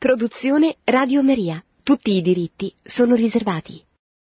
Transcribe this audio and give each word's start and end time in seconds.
Produzione 0.00 0.76
Radio 0.84 1.22
Maria. 1.22 1.62
Tutti 1.84 2.16
i 2.16 2.22
diritti 2.22 2.72
sono 2.82 3.14
riservati. 3.14 3.84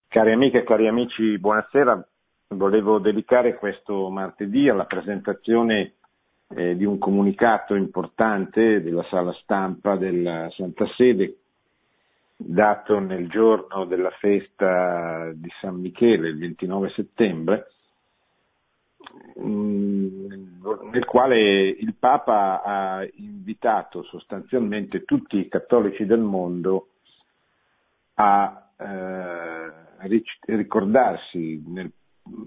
Cari 0.09 0.33
amiche 0.33 0.59
e 0.59 0.65
cari 0.65 0.89
amici, 0.89 1.39
buonasera. 1.39 2.05
Volevo 2.49 2.99
dedicare 2.99 3.55
questo 3.55 4.11
martedì 4.11 4.69
alla 4.69 4.87
presentazione 4.87 5.93
eh, 6.49 6.75
di 6.75 6.85
un 6.85 6.99
comunicato 6.99 7.77
importante 7.77 8.83
della 8.83 9.05
sala 9.05 9.33
stampa 9.35 9.95
della 9.95 10.51
Santa 10.51 10.85
Sede, 10.97 11.37
dato 12.35 12.99
nel 12.99 13.29
giorno 13.29 13.85
della 13.85 14.11
festa 14.19 15.31
di 15.33 15.49
San 15.61 15.77
Michele, 15.77 16.31
il 16.31 16.39
29 16.39 16.91
settembre, 16.91 17.72
nel 19.35 21.05
quale 21.07 21.69
il 21.69 21.95
Papa 21.99 22.63
ha 22.63 23.07
invitato 23.15 24.03
sostanzialmente 24.05 25.05
tutti 25.05 25.39
i 25.39 25.49
cattolici 25.49 26.05
del 26.07 26.21
mondo 26.21 26.89
a 28.15 28.71
eh, 28.77 30.17
ricordarsi 30.47 31.63
nel, 31.67 31.91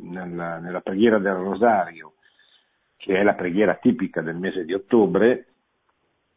nella, 0.01 0.59
nella, 0.59 0.81
preghiera 0.81 1.19
del 1.19 1.33
Rosario, 1.33 2.13
che 2.97 3.15
è 3.15 3.23
la 3.23 3.33
preghiera 3.33 3.75
tipica 3.75 4.21
del 4.21 4.37
mese 4.37 4.65
di 4.65 4.73
ottobre, 4.73 5.47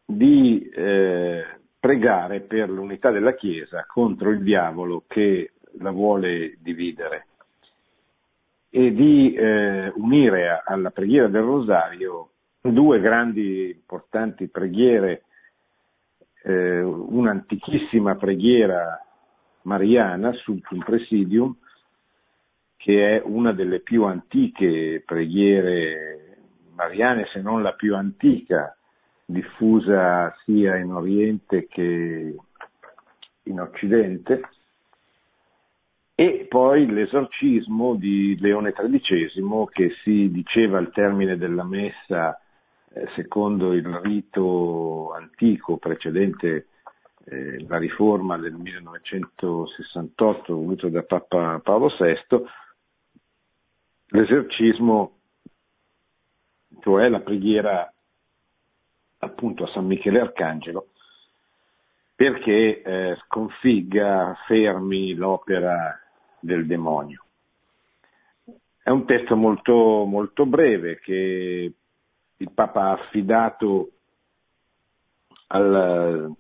di 0.05 0.69
eh, 0.69 1.45
pregare 1.79 2.41
per 2.41 2.71
l'unità 2.71 3.11
della 3.11 3.35
Chiesa 3.35 3.85
contro 3.87 4.31
il 4.31 4.43
diavolo 4.43 5.05
che 5.07 5.53
la 5.81 5.91
vuole 5.91 6.57
dividere 6.61 7.27
e 8.71 8.93
di 8.93 9.35
eh, 9.35 9.93
unire 9.97 10.63
alla 10.65 10.91
preghiera 10.91 11.29
del 11.29 11.43
rosario 11.43 12.31
due 12.61 13.01
grandi 13.01 13.71
importanti 13.71 14.49
preghiere, 14.49 15.25
eh, 16.43 16.81
un'antichissima 16.81 18.17
preghiera 18.17 19.03
mariana 19.63 20.33
sul 20.33 20.63
Presidium, 20.85 21.57
che 22.77 23.17
è 23.17 23.23
una 23.25 23.53
delle 23.53 23.81
più 23.81 24.05
antiche 24.05 25.03
preghiere 25.05 26.39
mariane, 26.75 27.27
se 27.33 27.41
non 27.41 27.63
la 27.63 27.73
più 27.73 27.97
antica, 27.97 28.77
diffusa 29.25 30.35
sia 30.45 30.77
in 30.77 30.93
Oriente 30.93 31.67
che 31.67 32.37
in 33.43 33.61
Occidente, 33.61 34.43
e 36.21 36.47
poi 36.49 36.91
l'esorcismo 36.91 37.95
di 37.95 38.37
Leone 38.41 38.73
XIII 38.73 39.67
che 39.71 39.93
si 40.03 40.33
diceva 40.33 40.79
al 40.79 40.91
termine 40.91 41.37
della 41.37 41.63
messa 41.63 42.37
eh, 42.93 43.07
secondo 43.15 43.73
il 43.73 43.87
rito 44.03 45.13
antico 45.13 45.77
precedente 45.77 46.67
eh, 47.27 47.65
la 47.69 47.79
riforma 47.79 48.37
del 48.37 48.55
1968 48.55 50.57
voluto 50.57 50.89
da 50.89 51.05
Papa 51.05 51.61
Paolo 51.63 51.95
VI, 51.97 52.45
l'esorcismo, 54.09 55.19
cioè 56.81 57.09
la 57.09 57.21
preghiera 57.21 57.95
appunto 59.19 59.63
a 59.63 59.69
San 59.69 59.87
Michele 59.87 60.19
Arcangelo, 60.19 60.89
perché 62.17 62.83
eh, 62.83 63.17
sconfigga, 63.25 64.37
fermi 64.49 65.15
l'opera 65.15 66.03
del 66.41 66.67
demonio. 66.67 67.25
È 68.83 68.91
un 68.91 69.05
testo 69.05 69.37
molto, 69.37 70.05
molto 70.07 70.47
breve 70.47 70.99
che 71.01 71.73
il 72.37 72.51
Papa 72.53 72.83
ha 72.83 72.93
affidato 72.93 73.91
al, 75.49 76.35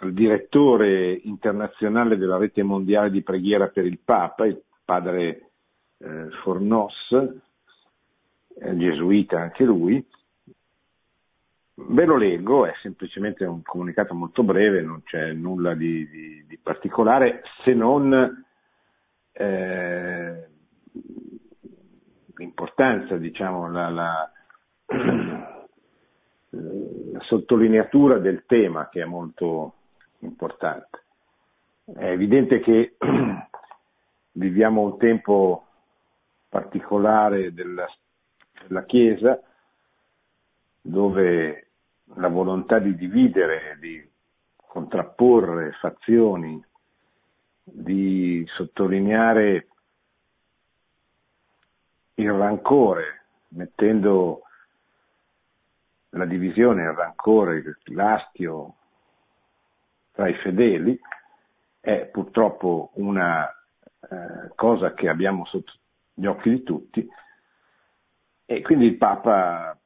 al 0.00 0.12
direttore 0.12 1.12
internazionale 1.12 2.16
della 2.16 2.38
rete 2.38 2.62
mondiale 2.62 3.10
di 3.10 3.22
preghiera 3.22 3.68
per 3.68 3.84
il 3.84 3.98
Papa, 3.98 4.46
il 4.46 4.62
padre 4.84 5.50
eh, 5.98 6.30
Fornos, 6.42 7.14
gesuita 8.54 9.40
anche 9.40 9.64
lui, 9.64 10.04
Ve 11.74 12.04
lo 12.04 12.16
leggo, 12.16 12.66
è 12.66 12.74
semplicemente 12.82 13.46
un 13.46 13.62
comunicato 13.62 14.14
molto 14.14 14.42
breve, 14.42 14.82
non 14.82 15.02
c'è 15.04 15.32
nulla 15.32 15.74
di, 15.74 16.06
di, 16.06 16.44
di 16.46 16.58
particolare 16.58 17.42
se 17.64 17.72
non 17.72 18.44
eh, 19.32 20.48
l'importanza, 22.36 23.16
diciamo, 23.16 23.70
la, 23.70 23.88
la, 23.88 24.30
la, 26.50 27.20
sottolineatura 27.20 28.18
del 28.18 28.44
tema 28.44 28.90
che 28.90 29.00
è 29.00 29.06
molto 29.06 29.74
importante. 30.18 31.04
È 31.84 32.04
evidente 32.04 32.60
che 32.60 32.96
viviamo 34.32 34.82
un 34.82 34.98
tempo 34.98 35.66
particolare 36.50 37.54
della, 37.54 37.86
della 38.66 38.84
Chiesa 38.84 39.40
dove 40.82 41.68
la 42.16 42.28
volontà 42.28 42.80
di 42.80 42.94
dividere, 42.96 43.78
di 43.80 44.06
contrapporre 44.56 45.72
fazioni, 45.80 46.62
di 47.62 48.44
sottolineare 48.48 49.68
il 52.14 52.32
rancore, 52.32 53.24
mettendo 53.48 54.42
la 56.10 56.26
divisione, 56.26 56.82
il 56.82 56.92
rancore, 56.92 57.78
l'astio 57.84 58.74
tra 60.12 60.28
i 60.28 60.34
fedeli, 60.34 60.98
è 61.80 62.06
purtroppo 62.06 62.90
una 62.94 63.48
eh, 63.48 64.52
cosa 64.54 64.92
che 64.94 65.08
abbiamo 65.08 65.46
sotto 65.46 65.72
gli 66.12 66.26
occhi 66.26 66.50
di 66.50 66.62
tutti. 66.62 67.08
E 68.44 68.60
quindi 68.60 68.86
il 68.86 68.96
Papa 68.96 69.76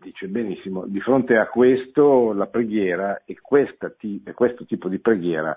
dice 0.00 0.28
benissimo, 0.28 0.86
di 0.86 1.00
fronte 1.00 1.36
a 1.36 1.48
questo 1.48 2.32
la 2.32 2.46
preghiera 2.46 3.22
e, 3.24 3.32
e 3.34 4.32
questo 4.32 4.64
tipo 4.64 4.88
di 4.88 4.98
preghiera 4.98 5.56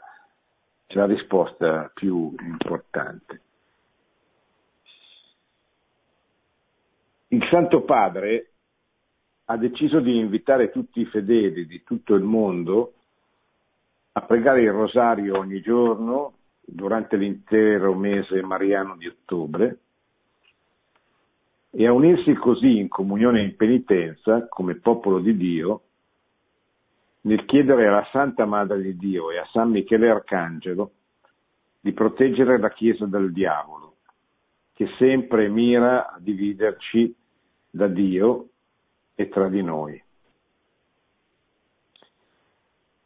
c'è 0.87 0.97
la 0.97 1.05
risposta 1.05 1.89
più 1.93 2.33
importante. 2.39 3.41
Il 7.29 7.47
Santo 7.49 7.81
Padre 7.81 8.51
ha 9.45 9.57
deciso 9.57 9.99
di 9.99 10.17
invitare 10.17 10.69
tutti 10.71 11.01
i 11.01 11.05
fedeli 11.05 11.65
di 11.65 11.83
tutto 11.83 12.13
il 12.13 12.23
mondo 12.23 12.93
a 14.11 14.21
pregare 14.21 14.61
il 14.61 14.71
rosario 14.71 15.39
ogni 15.39 15.59
giorno 15.61 16.33
durante 16.61 17.17
l'intero 17.17 17.95
mese 17.95 18.41
mariano 18.43 18.95
di 18.95 19.07
ottobre 19.07 19.79
e 21.75 21.87
a 21.87 21.91
unirsi 21.91 22.35
così 22.35 22.77
in 22.77 22.87
comunione 22.87 23.39
e 23.39 23.45
in 23.45 23.55
penitenza 23.55 24.47
come 24.47 24.75
popolo 24.75 25.19
di 25.19 25.35
Dio 25.35 25.81
nel 27.21 27.45
chiedere 27.45 27.87
alla 27.87 28.07
Santa 28.11 28.45
Madre 28.45 28.79
di 28.79 28.95
Dio 28.95 29.31
e 29.31 29.39
a 29.39 29.47
San 29.51 29.71
Michele 29.71 30.07
Arcangelo 30.07 30.91
di 31.79 31.91
proteggere 31.91 32.59
la 32.59 32.69
Chiesa 32.69 33.07
dal 33.07 33.31
diavolo, 33.31 33.95
che 34.73 34.87
sempre 34.99 35.47
mira 35.47 36.13
a 36.13 36.19
dividerci 36.19 37.15
da 37.71 37.87
Dio 37.87 38.49
e 39.15 39.29
tra 39.29 39.49
di 39.49 39.63
noi. 39.63 40.01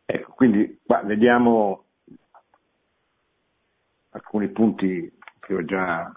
Ecco, 0.06 0.32
quindi 0.34 0.80
qua 0.84 1.02
vediamo 1.04 1.86
alcuni 4.10 4.50
punti 4.50 5.10
che 5.40 5.54
ho 5.54 5.64
già 5.64 6.12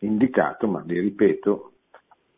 indicato, 0.00 0.66
ma 0.66 0.80
li 0.80 0.98
ripeto, 0.98 1.72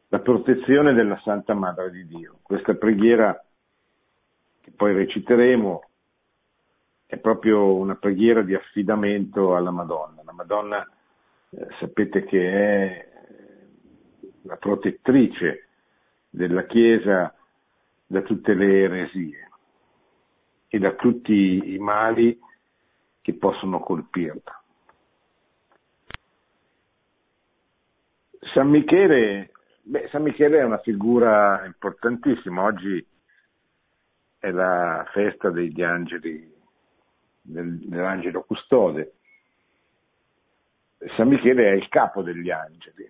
la 0.09 0.21
protezione 0.21 0.93
della 0.93 1.19
Santa 1.25 1.55
Madre 1.55 1.91
di 1.91 2.07
Dio. 2.07 2.39
Questa 2.43 2.75
preghiera 2.75 3.43
che 4.61 4.71
poi 4.71 4.93
reciteremo 4.93 5.89
è 7.07 7.17
proprio 7.19 7.75
una 7.75 7.95
preghiera 7.95 8.43
di 8.43 8.55
affidamento 8.55 9.57
alla 9.57 9.71
Madonna. 9.71 10.23
La 10.25 10.33
Madonna 10.33 10.87
eh, 11.51 11.67
sapete 11.79 12.25
che 12.25 12.51
è 12.51 13.09
la 14.43 14.57
protettrice 14.57 15.69
della 16.29 16.65
Chiesa 16.65 17.35
da 18.07 18.23
tutte 18.23 18.55
le 18.55 18.83
eresie 18.83 19.51
e 20.69 20.79
da 20.79 20.93
tutti 20.93 21.75
i 21.75 21.79
mali 21.79 22.39
che 23.21 23.35
possono 23.35 23.81
colpirla. 23.81 24.62
San 28.51 28.69
Michele, 28.69 29.51
beh, 29.83 30.09
San 30.11 30.23
Michele 30.23 30.59
è 30.59 30.65
una 30.65 30.79
figura 30.79 31.65
importantissima, 31.65 32.65
oggi 32.65 33.05
è 34.39 34.51
la 34.51 35.07
festa 35.13 35.51
degli 35.51 35.83
angeli, 35.83 36.53
del, 37.41 37.79
dell'angelo 37.79 38.43
custode. 38.43 39.13
San 41.17 41.29
Michele 41.29 41.71
è 41.71 41.75
il 41.75 41.89
capo 41.89 42.23
degli 42.23 42.51
angeli, 42.51 43.09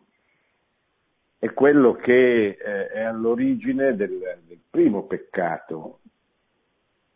è 1.38 1.52
quello 1.54 1.94
che 1.94 2.48
eh, 2.48 2.86
è 2.88 3.00
all'origine 3.00 3.96
del, 3.96 4.18
del, 4.46 4.60
primo 4.70 5.06
peccato 5.06 6.00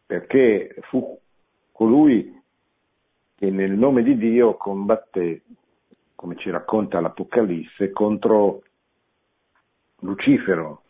perché 0.04 0.74
fu 0.88 1.19
colui 1.72 2.42
che 3.34 3.50
nel 3.50 3.72
nome 3.72 4.02
di 4.02 4.16
Dio 4.16 4.56
combatté, 4.56 5.42
come 6.16 6.36
ci 6.36 6.50
racconta 6.50 7.00
l'Apocalisse, 7.00 7.92
contro 7.92 8.62
Lucifero, 10.00 10.82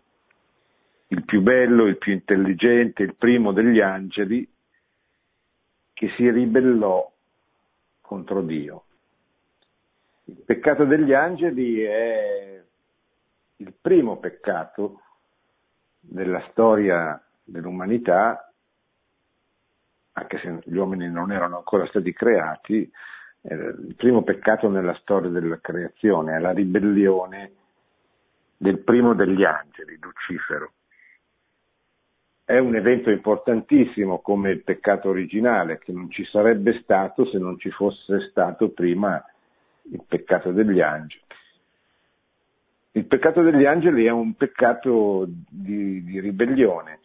il 1.09 1.25
più 1.25 1.43
bello, 1.43 1.87
il 1.87 1.99
più 1.99 2.13
intelligente, 2.13 3.03
il 3.03 3.17
primo 3.17 3.53
degli 3.53 3.81
angeli, 3.81 4.49
che 5.93 6.13
si 6.17 6.31
ribellò 6.31 7.13
contro 8.01 8.41
Dio. 8.43 8.85
Il 10.25 10.43
peccato 10.45 10.85
degli 10.85 11.13
angeli 11.13 11.81
è 11.81 12.65
il 13.57 13.75
primo 13.81 14.19
peccato 14.19 15.01
della 16.01 16.45
storia 16.51 17.21
dell'umanità, 17.43 18.53
anche 20.13 20.39
se 20.39 20.61
gli 20.65 20.77
uomini 20.77 21.11
non 21.11 21.33
erano 21.33 21.59
ancora 21.59 21.87
stati 21.87 22.13
creati, 22.13 22.91
il 23.55 23.95
primo 23.97 24.23
peccato 24.23 24.69
nella 24.69 24.95
storia 24.95 25.31
della 25.31 25.59
creazione, 25.61 26.37
è 26.37 26.39
la 26.41 26.53
ribellione 26.53 27.53
del 28.57 28.79
primo 28.81 29.15
degli 29.15 29.45
angeli, 29.45 29.99
Lucifero. 30.01 30.73
È 32.45 32.59
un 32.59 32.75
evento 32.77 33.11
importantissimo 33.11 34.21
come 34.21 34.51
il 34.51 34.63
peccato 34.63 35.09
originale, 35.09 35.79
che 35.79 35.93
non 35.93 36.11
ci 36.11 36.25
sarebbe 36.25 36.81
stato 36.83 37.27
se 37.27 37.39
non 37.39 37.59
ci 37.59 37.71
fosse 37.71 38.29
stato 38.31 38.71
prima 38.71 39.23
il 39.91 40.03
peccato 40.07 40.53
degli 40.53 40.81
angeli. 40.81 41.23
Il 42.93 43.05
peccato 43.05 43.43
degli 43.43 43.65
angeli 43.65 44.07
è 44.07 44.11
un 44.11 44.35
peccato 44.35 45.27
di, 45.29 46.03
di 46.03 46.21
ribellione 46.21 47.01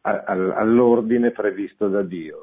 all'ordine 0.00 1.30
previsto 1.30 1.88
da 1.88 2.02
Dio. 2.02 2.40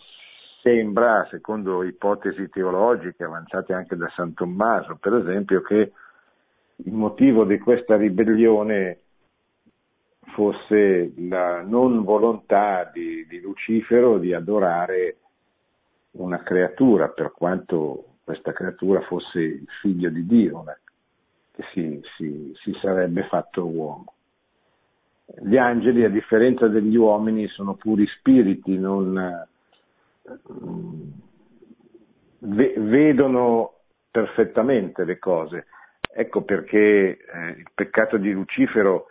Sembra, 0.62 1.28
secondo 1.32 1.82
ipotesi 1.82 2.48
teologiche 2.50 3.24
avanzate 3.24 3.74
anche 3.74 3.96
da 3.96 4.08
San 4.16 4.36
Tommaso, 4.36 4.96
per 5.02 5.16
esempio, 5.16 5.62
che 5.62 5.92
il 6.76 6.94
motivo 6.94 7.46
di 7.46 7.58
questa 7.58 7.96
ribellione 7.96 9.00
fosse 10.36 11.14
la 11.18 11.62
non 11.64 12.04
volontà 12.04 12.90
di, 12.94 13.26
di 13.28 13.42
Lucifero 13.42 14.20
di 14.20 14.36
adorare 14.36 15.18
una 16.12 16.44
creatura, 16.44 17.10
per 17.10 17.32
quanto 17.32 18.18
questa 18.24 18.54
creatura 18.54 19.02
fosse 19.02 19.40
il 19.40 19.68
figlio 19.82 20.10
di 20.10 20.28
Dio, 20.28 20.64
che 21.52 21.64
si, 21.74 22.00
si, 22.18 22.52
si 22.62 22.78
sarebbe 22.80 23.24
fatto 23.24 23.66
uomo. 23.66 24.14
Gli 25.42 25.58
angeli, 25.58 26.04
a 26.04 26.10
differenza 26.10 26.68
degli 26.68 26.96
uomini, 26.96 27.48
sono 27.48 27.74
puri 27.74 28.06
spiriti, 28.06 28.78
non 28.78 29.50
mm, 30.52 31.12
vedono 32.40 33.74
perfettamente 34.10 35.04
le 35.04 35.18
cose. 35.20 35.66
Ecco 36.14 36.42
perché 36.44 36.78
eh, 36.78 37.50
il 37.58 37.68
peccato 37.74 38.18
di 38.18 38.32
Lucifero, 38.32 39.08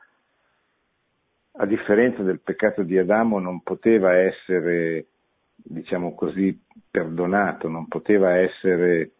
a 1.52 1.66
differenza 1.66 2.22
del 2.22 2.40
peccato 2.40 2.82
di 2.82 2.98
Adamo, 2.98 3.38
non 3.38 3.62
poteva 3.62 4.14
essere, 4.14 5.06
diciamo 5.54 6.14
così, 6.14 6.58
perdonato, 6.90 7.68
non 7.68 7.88
poteva 7.88 8.36
essere 8.36 9.10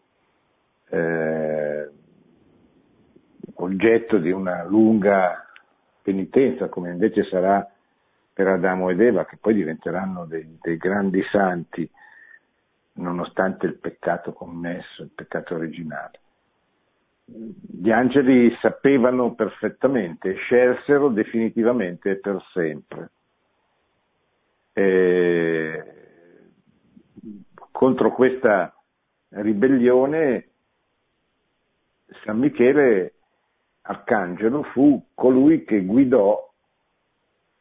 eh, 0.89 1.89
oggetto 3.55 4.17
di 4.17 4.31
una 4.31 4.63
lunga 4.65 5.47
penitenza, 6.03 6.67
come 6.67 6.91
invece 6.91 7.23
sarà 7.23 7.67
per 8.33 8.47
Adamo 8.47 8.89
ed 8.89 9.01
Eva, 9.01 9.25
che 9.25 9.37
poi 9.37 9.53
diventeranno 9.53 10.25
dei, 10.25 10.57
dei 10.61 10.77
grandi 10.77 11.21
santi, 11.31 11.89
nonostante 12.93 13.65
il 13.65 13.75
peccato 13.75 14.33
commesso, 14.33 15.03
il 15.03 15.11
peccato 15.13 15.55
originale. 15.55 16.19
Gli 17.25 17.91
angeli 17.91 18.55
sapevano 18.59 19.33
perfettamente, 19.33 20.33
scelsero 20.35 21.09
definitivamente 21.09 22.11
e 22.11 22.15
per 22.17 22.43
sempre. 22.51 23.09
E 24.73 25.83
contro 27.71 28.11
questa 28.13 28.73
ribellione 29.29 30.47
San 32.23 32.39
Michele 32.39 33.13
Arcangelo 33.81 34.63
fu 34.63 35.07
colui 35.13 35.63
che 35.63 35.83
guidò 35.83 36.50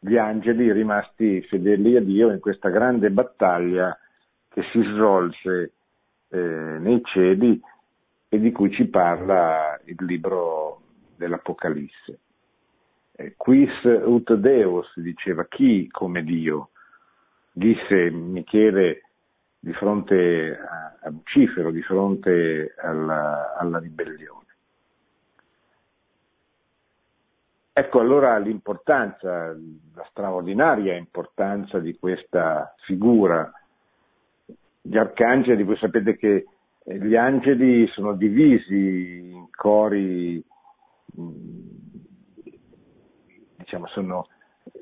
gli 0.02 0.16
angeli 0.16 0.72
rimasti 0.72 1.42
fedeli 1.42 1.94
a 1.96 2.00
Dio 2.00 2.30
in 2.30 2.40
questa 2.40 2.70
grande 2.70 3.10
battaglia 3.10 3.96
che 4.48 4.62
si 4.72 4.82
svolse 4.94 5.72
eh, 6.30 6.38
nei 6.38 7.02
cieli 7.04 7.60
e 8.28 8.40
di 8.40 8.50
cui 8.50 8.70
ci 8.70 8.86
parla 8.86 9.78
il 9.84 9.96
libro 10.04 10.80
dell'Apocalisse. 11.16 12.18
Eh, 13.12 13.34
quis 13.36 13.70
ut 13.82 14.32
Deus 14.34 14.98
diceva 14.98 15.44
chi 15.44 15.86
come 15.90 16.24
Dio, 16.24 16.70
disse 17.52 18.10
Michele 18.10 19.02
di 19.58 19.74
fronte 19.74 20.58
a, 20.58 20.96
a 21.02 21.10
Lucifero, 21.10 21.70
di 21.70 21.82
fronte 21.82 22.74
alla, 22.78 23.54
alla 23.58 23.78
ribellione. 23.78 24.39
Ecco 27.80 28.00
allora 28.00 28.36
l'importanza, 28.36 29.56
la 29.94 30.06
straordinaria 30.10 30.94
importanza 30.96 31.78
di 31.78 31.96
questa 31.96 32.74
figura. 32.84 33.50
Gli 34.82 34.98
arcangeli, 34.98 35.62
voi 35.62 35.78
sapete 35.78 36.18
che 36.18 36.44
eh, 36.84 36.98
gli 36.98 37.16
angeli 37.16 37.86
sono 37.86 38.12
divisi 38.12 39.30
in 39.32 39.46
cori, 39.50 40.44
mm, 41.18 41.68
diciamo, 43.56 43.86
sono 43.86 44.26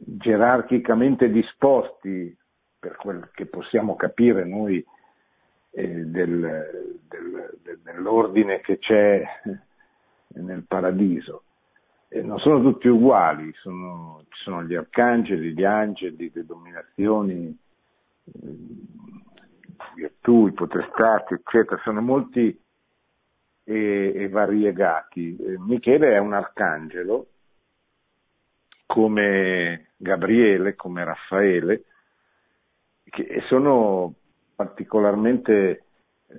gerarchicamente 0.00 1.30
disposti, 1.30 2.36
per 2.80 2.96
quel 2.96 3.30
che 3.32 3.46
possiamo 3.46 3.94
capire 3.94 4.44
noi 4.44 4.84
eh, 5.70 6.04
del, 6.04 6.98
del, 7.06 7.78
dell'ordine 7.80 8.58
che 8.58 8.80
c'è 8.80 9.22
nel 10.34 10.64
paradiso 10.66 11.44
non 12.22 12.38
sono 12.38 12.60
tutti 12.62 12.88
uguali, 12.88 13.52
sono, 13.54 14.24
ci 14.30 14.42
sono 14.42 14.64
gli 14.64 14.74
arcangeli, 14.74 15.52
gli 15.52 15.64
angeli, 15.64 16.30
le 16.32 16.44
dominazioni, 16.44 17.58
eh, 18.24 18.56
virtù, 19.94 20.46
i 20.46 20.52
potestati, 20.52 21.34
eccetera, 21.34 21.80
sono 21.82 22.00
molti 22.00 22.58
e, 23.64 24.12
e 24.14 24.28
variegati. 24.28 25.36
Eh, 25.36 25.58
Michele 25.58 26.14
è 26.14 26.18
un 26.18 26.32
arcangelo, 26.32 27.26
come 28.86 29.90
Gabriele, 29.96 30.74
come 30.74 31.04
Raffaele, 31.04 31.84
che 33.04 33.42
sono 33.48 34.14
particolarmente 34.54 35.84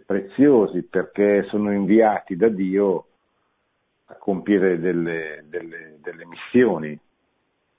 preziosi 0.05 0.83
perché 0.83 1.43
sono 1.49 1.71
inviati 1.71 2.35
da 2.35 2.49
Dio 2.49 3.08
a 4.09 4.15
compiere 4.15 4.79
delle, 4.79 5.43
delle, 5.47 5.97
delle 6.01 6.25
missioni 6.25 6.99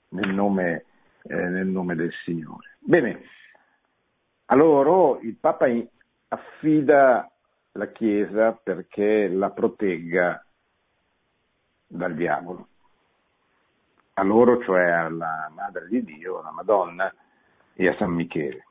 nel 0.09 0.33
nome, 0.33 0.85
eh, 1.23 1.35
nel 1.35 1.67
nome, 1.67 1.95
del 1.95 2.11
Signore. 2.23 2.77
Bene, 2.79 3.21
a 4.45 4.55
loro 4.55 5.19
il 5.21 5.35
Papa 5.35 5.67
affida 6.29 7.29
la 7.73 7.87
Chiesa 7.91 8.53
perché 8.53 9.27
la 9.27 9.49
protegga 9.51 10.43
dal 11.87 12.15
diavolo. 12.15 12.67
A 14.13 14.23
loro, 14.23 14.61
cioè 14.63 14.89
alla 14.89 15.51
Madre 15.53 15.87
di 15.87 16.03
Dio, 16.03 16.39
alla 16.39 16.51
Madonna 16.51 17.13
e 17.73 17.87
a 17.87 17.95
San 17.97 18.11
Michele. 18.11 18.67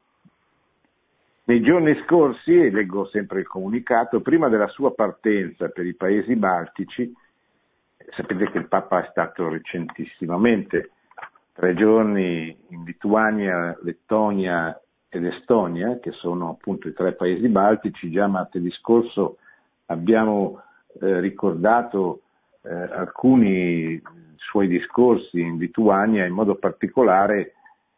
Nei 1.44 1.60
giorni 1.62 2.00
scorsi, 2.04 2.70
leggo 2.70 3.06
sempre 3.06 3.40
il 3.40 3.46
comunicato, 3.46 4.20
prima 4.20 4.48
della 4.48 4.68
sua 4.68 4.92
partenza 4.92 5.68
per 5.68 5.84
i 5.84 5.94
paesi 5.94 6.36
baltici, 6.36 7.12
sapete 8.14 8.50
che 8.50 8.58
il 8.58 8.68
Papa 8.68 9.04
è 9.04 9.08
stato 9.10 9.48
recentissimamente 9.48 10.90
tre 11.52 11.74
giorni 11.74 12.56
in 12.68 12.84
Lituania, 12.84 13.76
Lettonia 13.82 14.78
ed 15.08 15.24
Estonia, 15.24 15.98
che 15.98 16.12
sono 16.12 16.50
appunto 16.50 16.88
i 16.88 16.92
tre 16.92 17.12
paesi 17.12 17.48
baltici. 17.48 18.10
Già 18.10 18.26
martedì 18.26 18.70
scorso 18.70 19.38
abbiamo 19.86 20.62
eh, 21.00 21.20
ricordato 21.20 22.22
eh, 22.62 22.72
alcuni 22.72 24.00
suoi 24.36 24.68
discorsi 24.68 25.40
in 25.40 25.58
Lituania, 25.58 26.24
in 26.24 26.32
modo 26.32 26.54
particolare 26.54 27.54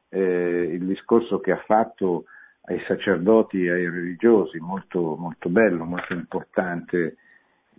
eh, 0.08 0.70
il 0.72 0.84
discorso 0.86 1.40
che 1.40 1.52
ha 1.52 1.62
fatto 1.66 2.24
ai 2.64 2.80
sacerdoti 2.86 3.64
e 3.64 3.70
ai 3.70 3.88
religiosi, 3.88 4.58
molto, 4.58 5.16
molto 5.16 5.48
bello, 5.48 5.84
molto 5.84 6.12
importante 6.12 7.16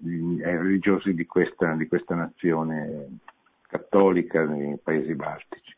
religiosi 0.01 1.13
di 1.13 1.25
questa, 1.25 1.73
di 1.75 1.87
questa 1.87 2.15
nazione 2.15 3.19
cattolica 3.67 4.45
nei 4.45 4.77
paesi 4.81 5.15
baltici. 5.15 5.75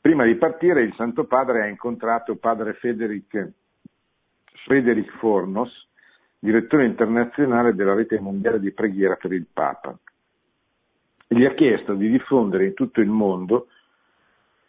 Prima 0.00 0.24
di 0.24 0.36
partire 0.36 0.82
il 0.82 0.94
Santo 0.94 1.24
Padre 1.24 1.62
ha 1.62 1.66
incontrato 1.66 2.36
padre 2.36 2.74
Frederic, 2.74 3.52
Frederic 4.64 5.10
Fornos, 5.18 5.88
direttore 6.38 6.86
internazionale 6.86 7.74
della 7.74 7.94
rete 7.94 8.20
mondiale 8.20 8.60
di 8.60 8.70
preghiera 8.70 9.16
per 9.16 9.32
il 9.32 9.46
Papa. 9.52 9.98
Gli 11.26 11.44
ha 11.44 11.54
chiesto 11.54 11.94
di 11.94 12.08
diffondere 12.08 12.66
in 12.66 12.74
tutto 12.74 13.00
il 13.00 13.08
mondo 13.08 13.66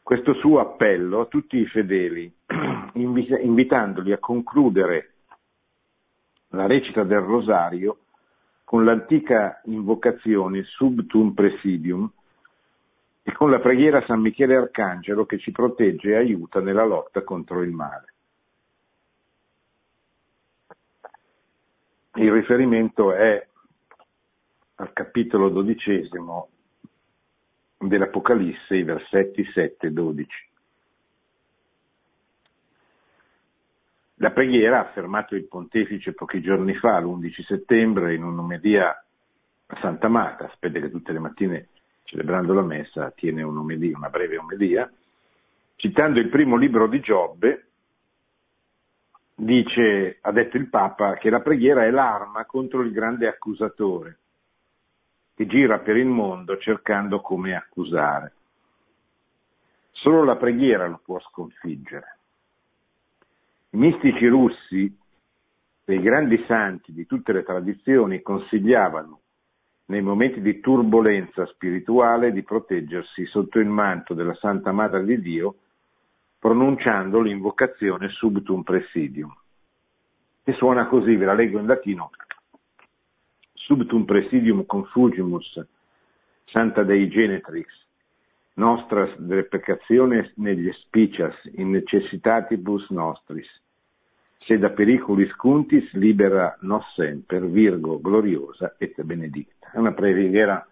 questo 0.01 0.33
suo 0.35 0.59
appello 0.59 1.19
a 1.19 1.25
tutti 1.25 1.57
i 1.57 1.67
fedeli, 1.67 2.33
invitandoli 2.93 4.13
a 4.13 4.17
concludere 4.17 5.16
la 6.49 6.65
recita 6.65 7.03
del 7.03 7.19
rosario 7.19 7.99
con 8.63 8.85
l'antica 8.85 9.61
invocazione 9.65 10.63
Subtum 10.63 11.33
Presidium 11.33 12.09
e 13.23 13.33
con 13.33 13.49
la 13.49 13.59
preghiera 13.59 13.99
a 13.99 14.05
San 14.05 14.21
Michele 14.21 14.55
Arcangelo 14.55 15.25
che 15.25 15.37
ci 15.37 15.51
protegge 15.51 16.11
e 16.11 16.15
aiuta 16.15 16.59
nella 16.61 16.85
lotta 16.85 17.23
contro 17.23 17.61
il 17.61 17.71
male. 17.71 18.13
Il 22.15 22.31
riferimento 22.31 23.13
è 23.13 23.45
al 24.75 24.93
capitolo 24.93 25.49
dodicesimo 25.49 26.49
dell'Apocalisse, 27.77 28.75
i 28.75 28.83
versetti 28.83 29.43
7 29.43 29.87
e 29.87 29.91
12. 29.91 30.46
La 34.19 34.31
preghiera, 34.31 34.79
ha 34.79 34.87
affermato 34.89 35.35
il 35.35 35.47
pontefice 35.47 36.13
pochi 36.13 36.41
giorni 36.41 36.73
fa, 36.75 36.99
l'11 36.99 37.43
settembre, 37.45 38.15
in 38.15 38.23
un'omelia 38.23 38.89
a 39.67 39.77
Santa 39.79 40.07
Marta, 40.07 40.45
aspetta 40.45 40.79
che 40.79 40.89
tutte 40.89 41.11
le 41.11 41.19
mattine, 41.19 41.67
celebrando 42.03 42.53
la 42.53 42.63
messa, 42.63 43.11
tiene 43.11 43.43
un'omelia, 43.43 43.95
una 43.95 44.09
breve 44.09 44.37
omelia, 44.37 44.91
citando 45.75 46.19
il 46.19 46.29
primo 46.29 46.55
libro 46.55 46.87
di 46.87 46.99
Giobbe, 46.99 47.65
dice, 49.35 50.17
ha 50.21 50.31
detto 50.31 50.57
il 50.57 50.67
Papa, 50.67 51.13
che 51.17 51.29
la 51.29 51.41
preghiera 51.41 51.85
è 51.85 51.91
l'arma 51.91 52.45
contro 52.45 52.81
il 52.81 52.91
grande 52.91 53.27
accusatore, 53.27 54.17
che 55.35 55.45
gira 55.45 55.77
per 55.77 55.95
il 55.95 56.07
mondo 56.07 56.57
cercando 56.57 57.21
come 57.21 57.55
accusare. 57.55 58.33
Solo 59.91 60.23
la 60.23 60.37
preghiera 60.37 60.87
lo 60.87 60.99
può 61.03 61.19
sconfiggere. 61.19 62.16
I 63.69 63.77
mistici 63.77 64.27
russi 64.27 64.97
e 65.83 65.93
i 65.93 66.01
grandi 66.01 66.43
santi 66.47 66.93
di 66.93 67.05
tutte 67.05 67.33
le 67.33 67.43
tradizioni 67.43 68.21
consigliavano 68.21 69.21
nei 69.87 70.01
momenti 70.01 70.41
di 70.41 70.59
turbolenza 70.59 71.45
spirituale 71.47 72.31
di 72.31 72.43
proteggersi 72.43 73.25
sotto 73.25 73.59
il 73.59 73.67
manto 73.67 74.13
della 74.13 74.35
Santa 74.35 74.71
Madre 74.71 75.05
di 75.05 75.19
Dio 75.21 75.55
pronunciando 76.39 77.19
l'invocazione 77.19 78.09
subtum 78.09 78.63
presidium, 78.63 79.35
che 80.43 80.53
suona 80.53 80.87
così, 80.87 81.15
ve 81.15 81.25
la 81.25 81.33
leggo 81.33 81.59
in 81.59 81.65
latino, 81.65 82.11
subtum 83.53 84.05
presidium 84.05 84.65
confugimus, 84.65 85.65
Santa 86.45 86.83
Dei 86.83 87.09
Genetrix, 87.09 87.86
nostras 88.57 89.09
deprecationes 89.17 90.31
negli 90.35 90.71
spicias 90.73 91.35
in 91.55 91.69
necessitatibus 91.71 92.89
nostris, 92.89 93.47
se 94.39 94.57
da 94.57 94.69
periculis 94.69 95.31
cuntis 95.35 95.91
libera 95.93 96.57
nos 96.61 96.85
semper, 96.95 97.45
virgo 97.45 97.99
gloriosa 98.01 98.75
et 98.79 99.01
benedicta. 99.03 99.69
È 99.73 99.77
una 99.77 99.93
preghiera 99.93 100.65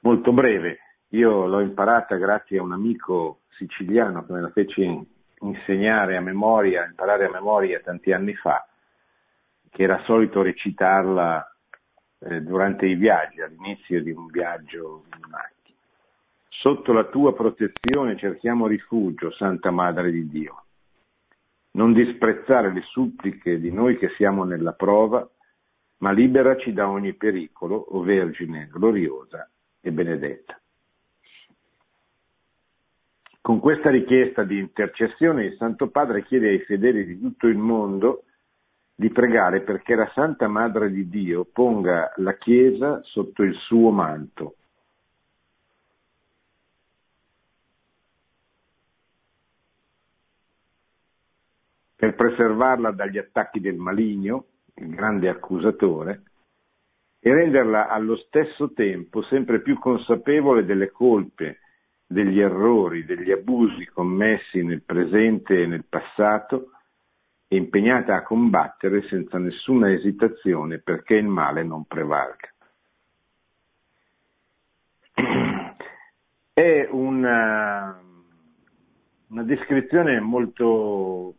molto 0.00 0.32
breve, 0.32 0.78
io 1.08 1.46
l'ho 1.46 1.60
imparata 1.60 2.16
grazie 2.16 2.58
a 2.58 2.62
un 2.62 2.72
amico 2.72 3.40
siciliano 3.56 4.24
che 4.24 4.32
me 4.32 4.40
la 4.40 4.50
fece 4.50 5.06
insegnare 5.40 6.16
a 6.16 6.20
memoria, 6.20 6.86
imparare 6.86 7.26
a 7.26 7.30
memoria 7.30 7.80
tanti 7.80 8.12
anni 8.12 8.34
fa, 8.34 8.66
che 9.68 9.82
era 9.82 10.02
solito 10.04 10.42
recitarla 10.42 11.56
eh, 12.20 12.40
durante 12.42 12.86
i 12.86 12.94
viaggi, 12.94 13.40
all'inizio 13.40 14.00
di 14.02 14.12
un 14.12 14.26
viaggio 14.26 15.04
in 15.12 15.30
macchina. 15.30 15.53
Sotto 16.60 16.92
la 16.92 17.04
tua 17.04 17.34
protezione 17.34 18.16
cerchiamo 18.16 18.66
rifugio, 18.66 19.30
Santa 19.32 19.70
Madre 19.70 20.10
di 20.10 20.28
Dio. 20.28 20.64
Non 21.72 21.92
disprezzare 21.92 22.72
le 22.72 22.82
suppliche 22.82 23.58
di 23.58 23.70
noi 23.70 23.98
che 23.98 24.10
siamo 24.16 24.44
nella 24.44 24.72
prova, 24.72 25.28
ma 25.98 26.12
liberaci 26.12 26.72
da 26.72 26.88
ogni 26.88 27.12
pericolo, 27.14 27.76
o 27.76 28.00
Vergine 28.00 28.68
gloriosa 28.72 29.48
e 29.80 29.90
benedetta. 29.90 30.58
Con 33.40 33.60
questa 33.60 33.90
richiesta 33.90 34.42
di 34.44 34.58
intercessione 34.58 35.44
il 35.44 35.56
Santo 35.56 35.88
Padre 35.88 36.24
chiede 36.24 36.48
ai 36.48 36.60
fedeli 36.60 37.04
di 37.04 37.20
tutto 37.20 37.46
il 37.46 37.58
mondo 37.58 38.22
di 38.94 39.10
pregare 39.10 39.60
perché 39.60 39.94
la 39.94 40.10
Santa 40.14 40.48
Madre 40.48 40.90
di 40.90 41.10
Dio 41.10 41.44
ponga 41.44 42.12
la 42.16 42.38
Chiesa 42.38 43.02
sotto 43.02 43.42
il 43.42 43.54
suo 43.56 43.90
manto. 43.90 44.54
Per 52.04 52.16
preservarla 52.16 52.90
dagli 52.90 53.16
attacchi 53.16 53.60
del 53.60 53.76
maligno, 53.76 54.44
il 54.74 54.94
grande 54.94 55.30
accusatore, 55.30 56.22
e 57.18 57.32
renderla 57.32 57.88
allo 57.88 58.16
stesso 58.16 58.74
tempo 58.74 59.22
sempre 59.22 59.62
più 59.62 59.78
consapevole 59.78 60.66
delle 60.66 60.90
colpe, 60.90 61.60
degli 62.06 62.40
errori, 62.40 63.06
degli 63.06 63.30
abusi 63.30 63.86
commessi 63.86 64.62
nel 64.62 64.82
presente 64.82 65.62
e 65.62 65.66
nel 65.66 65.86
passato 65.88 66.72
è 67.48 67.54
impegnata 67.54 68.16
a 68.16 68.22
combattere 68.22 69.06
senza 69.08 69.38
nessuna 69.38 69.90
esitazione 69.90 70.80
perché 70.80 71.14
il 71.14 71.26
male 71.26 71.62
non 71.62 71.86
prevalga. 71.86 72.52
È 76.52 76.86
una, 76.90 77.98
una 79.28 79.42
descrizione 79.42 80.20
molto, 80.20 81.36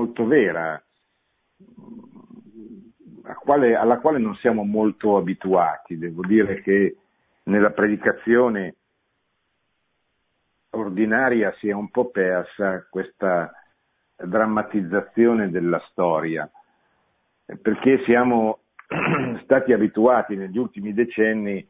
molto 0.00 0.24
vera, 0.24 0.82
quale, 3.44 3.74
alla 3.74 3.98
quale 3.98 4.18
non 4.18 4.34
siamo 4.36 4.64
molto 4.64 5.18
abituati. 5.18 5.98
Devo 5.98 6.24
dire 6.26 6.62
che 6.62 6.96
nella 7.44 7.70
predicazione 7.70 8.76
ordinaria 10.70 11.52
si 11.58 11.68
è 11.68 11.72
un 11.72 11.90
po' 11.90 12.10
persa 12.10 12.86
questa 12.88 13.52
drammatizzazione 14.16 15.50
della 15.50 15.82
storia, 15.90 16.50
perché 17.60 18.02
siamo 18.04 18.60
stati 19.42 19.72
abituati 19.72 20.34
negli 20.36 20.56
ultimi 20.56 20.94
decenni 20.94 21.66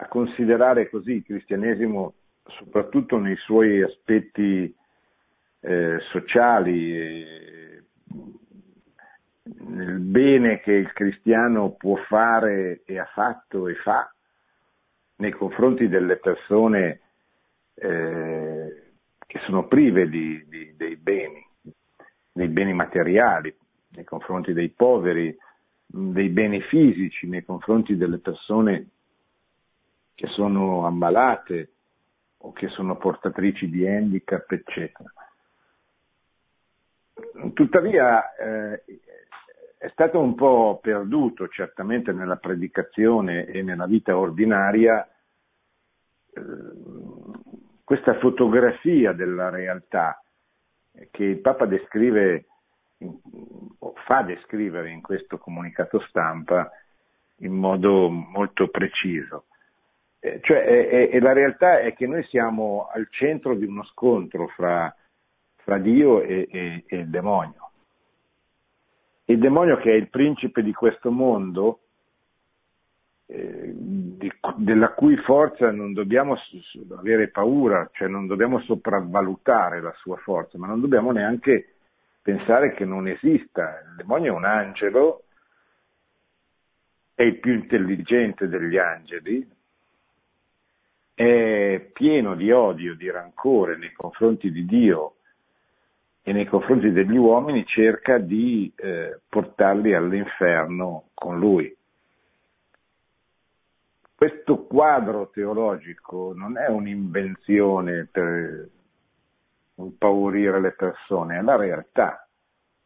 a 0.00 0.08
considerare 0.08 0.90
così 0.90 1.12
il 1.12 1.24
cristianesimo, 1.24 2.14
soprattutto 2.44 3.18
nei 3.18 3.36
suoi 3.36 3.82
aspetti 3.82 4.74
eh, 5.60 5.98
sociali, 6.10 6.96
eh, 6.96 7.82
nel 9.42 9.98
bene 9.98 10.60
che 10.60 10.72
il 10.72 10.92
cristiano 10.92 11.70
può 11.70 11.96
fare 12.08 12.82
e 12.84 12.98
ha 12.98 13.06
fatto 13.06 13.68
e 13.68 13.74
fa 13.76 14.10
nei 15.16 15.32
confronti 15.32 15.88
delle 15.88 16.16
persone 16.16 17.00
eh, 17.74 18.82
che 19.26 19.38
sono 19.46 19.66
prive 19.66 20.08
di, 20.08 20.44
di, 20.48 20.76
dei 20.76 20.96
beni, 20.96 21.44
dei 22.32 22.48
beni 22.48 22.72
materiali 22.72 23.54
nei 23.90 24.04
confronti 24.04 24.52
dei 24.52 24.68
poveri, 24.68 25.36
dei 25.86 26.28
beni 26.28 26.60
fisici 26.62 27.26
nei 27.26 27.44
confronti 27.44 27.96
delle 27.96 28.18
persone 28.18 28.88
che 30.14 30.26
sono 30.28 30.86
ammalate 30.86 31.72
o 32.38 32.52
che 32.52 32.68
sono 32.68 32.96
portatrici 32.96 33.68
di 33.68 33.86
handicap, 33.86 34.50
eccetera. 34.50 35.12
Tuttavia 37.54 38.34
eh, 38.34 38.82
è 39.78 39.88
stato 39.90 40.18
un 40.18 40.34
po' 40.34 40.78
perduto 40.82 41.48
certamente 41.48 42.12
nella 42.12 42.36
predicazione 42.36 43.46
e 43.46 43.62
nella 43.62 43.86
vita 43.86 44.16
ordinaria 44.16 45.08
eh, 46.32 46.42
questa 47.84 48.18
fotografia 48.18 49.12
della 49.12 49.50
realtà 49.50 50.20
che 51.10 51.24
il 51.24 51.38
Papa 51.38 51.64
descrive, 51.64 52.46
o 53.78 53.94
fa 54.04 54.22
descrivere 54.22 54.90
in 54.90 55.00
questo 55.00 55.38
comunicato 55.38 56.00
stampa 56.08 56.70
in 57.38 57.52
modo 57.52 58.08
molto 58.08 58.68
preciso. 58.68 59.44
Eh, 60.20 60.40
cioè, 60.42 60.64
è, 60.64 61.08
è, 61.10 61.20
la 61.20 61.32
realtà 61.32 61.78
è 61.78 61.94
che 61.94 62.06
noi 62.06 62.24
siamo 62.24 62.88
al 62.92 63.06
centro 63.10 63.54
di 63.54 63.64
uno 63.64 63.84
scontro 63.84 64.48
fra, 64.48 64.94
fra 65.68 65.76
Dio 65.76 66.22
e, 66.22 66.48
e, 66.50 66.84
e 66.86 66.96
il 66.96 67.10
demonio. 67.10 67.70
Il 69.26 69.38
demonio 69.38 69.76
che 69.76 69.90
è 69.90 69.94
il 69.94 70.08
principe 70.08 70.62
di 70.62 70.72
questo 70.72 71.10
mondo, 71.10 71.80
eh, 73.26 73.74
di, 73.74 74.32
della 74.56 74.94
cui 74.94 75.18
forza 75.18 75.70
non 75.70 75.92
dobbiamo 75.92 76.38
avere 76.96 77.28
paura, 77.28 77.86
cioè 77.92 78.08
non 78.08 78.26
dobbiamo 78.26 78.60
sopravvalutare 78.60 79.82
la 79.82 79.92
sua 79.98 80.16
forza, 80.16 80.56
ma 80.56 80.66
non 80.66 80.80
dobbiamo 80.80 81.12
neanche 81.12 81.74
pensare 82.22 82.72
che 82.72 82.86
non 82.86 83.06
esista. 83.06 83.82
Il 83.90 83.96
demonio 83.96 84.32
è 84.32 84.36
un 84.36 84.46
angelo, 84.46 85.24
è 87.14 87.24
il 87.24 87.38
più 87.40 87.52
intelligente 87.52 88.48
degli 88.48 88.78
angeli, 88.78 89.46
è 91.12 91.90
pieno 91.92 92.34
di 92.36 92.50
odio, 92.50 92.94
di 92.94 93.10
rancore 93.10 93.76
nei 93.76 93.92
confronti 93.92 94.50
di 94.50 94.64
Dio 94.64 95.12
e 96.28 96.32
nei 96.34 96.44
confronti 96.44 96.92
degli 96.92 97.16
uomini, 97.16 97.64
cerca 97.64 98.18
di 98.18 98.70
eh, 98.76 99.20
portarli 99.26 99.94
all'inferno 99.94 101.04
con 101.14 101.38
lui. 101.38 101.74
Questo 104.14 104.66
quadro 104.66 105.30
teologico 105.30 106.34
non 106.36 106.58
è 106.58 106.68
un'invenzione 106.68 108.06
per 108.12 108.68
impaurire 109.76 110.60
le 110.60 110.72
persone, 110.72 111.38
è 111.38 111.40
la 111.40 111.56
realtà. 111.56 112.28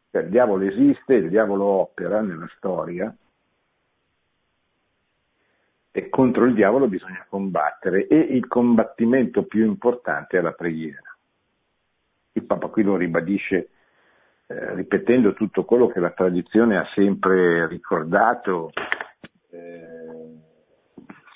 Cioè, 0.09 0.21
il 0.21 0.29
diavolo 0.29 0.63
esiste, 0.63 1.15
il 1.15 1.27
diavolo 1.27 1.65
opera 1.65 2.21
nella 2.21 2.47
storia 2.55 3.13
e 5.91 6.09
contro 6.09 6.45
il 6.45 6.53
diavolo 6.53 6.87
bisogna 6.87 7.25
combattere 7.27 8.07
e 8.07 8.15
il 8.15 8.47
combattimento 8.47 9.43
più 9.43 9.65
importante 9.65 10.37
è 10.37 10.41
la 10.41 10.53
preghiera. 10.53 11.12
Il 12.43 12.49
Papa 12.49 12.67
qui 12.67 12.83
lo 12.83 12.97
ribadisce 12.97 13.69
eh, 14.47 14.75
ripetendo 14.75 15.33
tutto 15.33 15.63
quello 15.63 15.87
che 15.87 16.01
la 16.01 16.11
tradizione 16.11 16.77
ha 16.77 16.85
sempre 16.93 17.67
ricordato, 17.67 18.71
eh, 19.49 20.27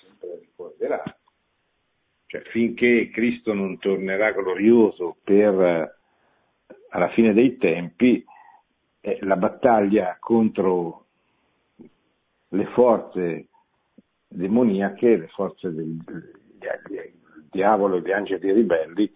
sempre 0.01 0.39
ricorderà. 0.41 1.01
Cioè, 2.25 2.41
finché 2.51 3.09
Cristo 3.09 3.53
non 3.53 3.79
tornerà 3.79 4.33
glorioso 4.33 5.15
per 5.23 5.95
alla 6.89 7.09
fine 7.09 7.33
dei 7.33 7.55
tempi, 7.55 8.25
eh, 8.99 9.19
la 9.21 9.37
battaglia 9.37 10.17
contro 10.19 11.05
le 12.49 12.65
forze 12.73 13.47
demoniache, 14.27 15.15
le 15.15 15.27
forze 15.27 15.73
del, 15.73 15.95
del, 16.03 16.41
del 16.89 17.13
diavolo 17.49 17.95
e 17.95 18.01
gli 18.01 18.11
angeli 18.11 18.51
ribelli, 18.51 19.09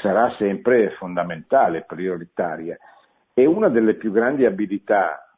sarà 0.00 0.34
sempre 0.38 0.90
fondamentale, 0.92 1.84
prioritaria. 1.84 2.78
E 3.34 3.46
una 3.46 3.68
delle 3.68 3.94
più 3.94 4.12
grandi 4.12 4.44
abilità 4.44 5.34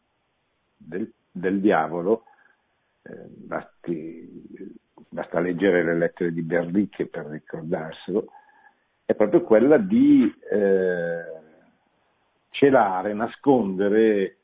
del, 0.76 1.10
del 1.30 1.60
diavolo, 1.60 2.24
eh, 3.02 3.26
basti, 3.28 4.74
basta 5.08 5.40
leggere 5.40 5.84
le 5.84 5.94
lettere 5.94 6.32
di 6.32 6.42
Berlicche 6.42 7.06
per 7.06 7.26
ricordarselo, 7.26 8.26
è 9.04 9.14
proprio 9.14 9.42
quella 9.42 9.76
di 9.76 10.32
eh, 10.50 11.24
celare, 12.50 13.12
nascondere 13.12 14.38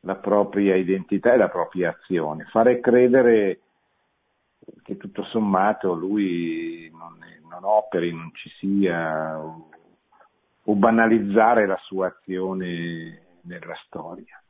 la 0.00 0.16
propria 0.16 0.74
identità 0.74 1.32
e 1.32 1.36
la 1.36 1.48
propria 1.48 1.90
azione, 1.90 2.44
fare 2.44 2.80
credere 2.80 3.60
che 4.82 4.96
tutto 4.96 5.24
sommato 5.24 5.94
lui 5.94 6.90
non, 6.92 7.18
non 7.48 7.64
operi, 7.64 8.12
non 8.12 8.30
ci 8.34 8.50
sia, 8.58 9.38
o, 9.38 9.68
o 10.64 10.74
banalizzare 10.74 11.66
la 11.66 11.78
sua 11.82 12.08
azione 12.08 13.38
nella 13.42 13.74
storia. 13.86 14.42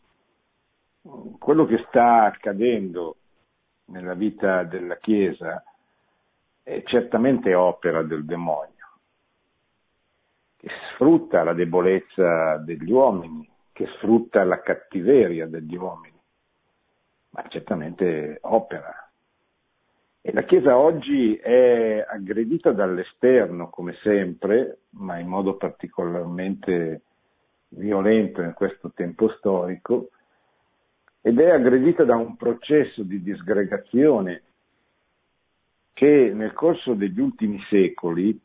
Quello 1.39 1.65
che 1.67 1.85
sta 1.89 2.25
accadendo 2.25 3.17
nella 3.87 4.15
vita 4.15 4.63
della 4.63 4.97
Chiesa 4.97 5.63
è 6.63 6.83
certamente 6.85 7.55
opera 7.55 8.03
del 8.03 8.25
demonio, 8.25 8.87
che 10.57 10.69
sfrutta 10.93 11.43
la 11.43 11.55
debolezza 11.55 12.57
degli 12.59 12.91
uomini, 12.91 13.49
che 13.73 13.87
sfrutta 13.97 14.45
la 14.45 14.61
cattiveria 14.61 15.47
degli 15.47 15.77
uomini, 15.77 16.21
ma 17.31 17.45
certamente 17.49 18.39
opera 18.43 19.02
e 20.25 20.33
la 20.33 20.45
Chiesa 20.45 20.79
oggi 20.79 21.35
è 21.35 22.07
aggredita 22.09 22.71
dall'esterno, 22.71 23.69
come 23.71 23.95
sempre, 24.03 24.83
ma 24.91 25.19
in 25.19 25.27
modo 25.27 25.57
particolarmente 25.57 27.03
violento 27.71 28.41
in 28.41 28.53
questo 28.55 28.93
tempo 28.95 29.29
storico, 29.31 30.11
ed 31.21 31.41
è 31.41 31.51
aggredita 31.51 32.05
da 32.05 32.15
un 32.15 32.37
processo 32.37 33.03
di 33.03 33.21
disgregazione 33.21 34.43
che 35.93 36.31
nel 36.33 36.53
corso 36.53 36.95
degli 36.95 37.19
ultimi 37.19 37.61
secoli 37.69 38.41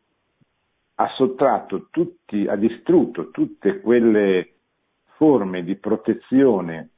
ha 0.95 1.07
sottratto 1.09 1.89
tutti, 1.91 2.47
ha 2.47 2.55
distrutto 2.55 3.29
tutte 3.29 3.81
quelle 3.81 4.53
forme 5.15 5.63
di 5.63 5.75
protezione 5.75 6.89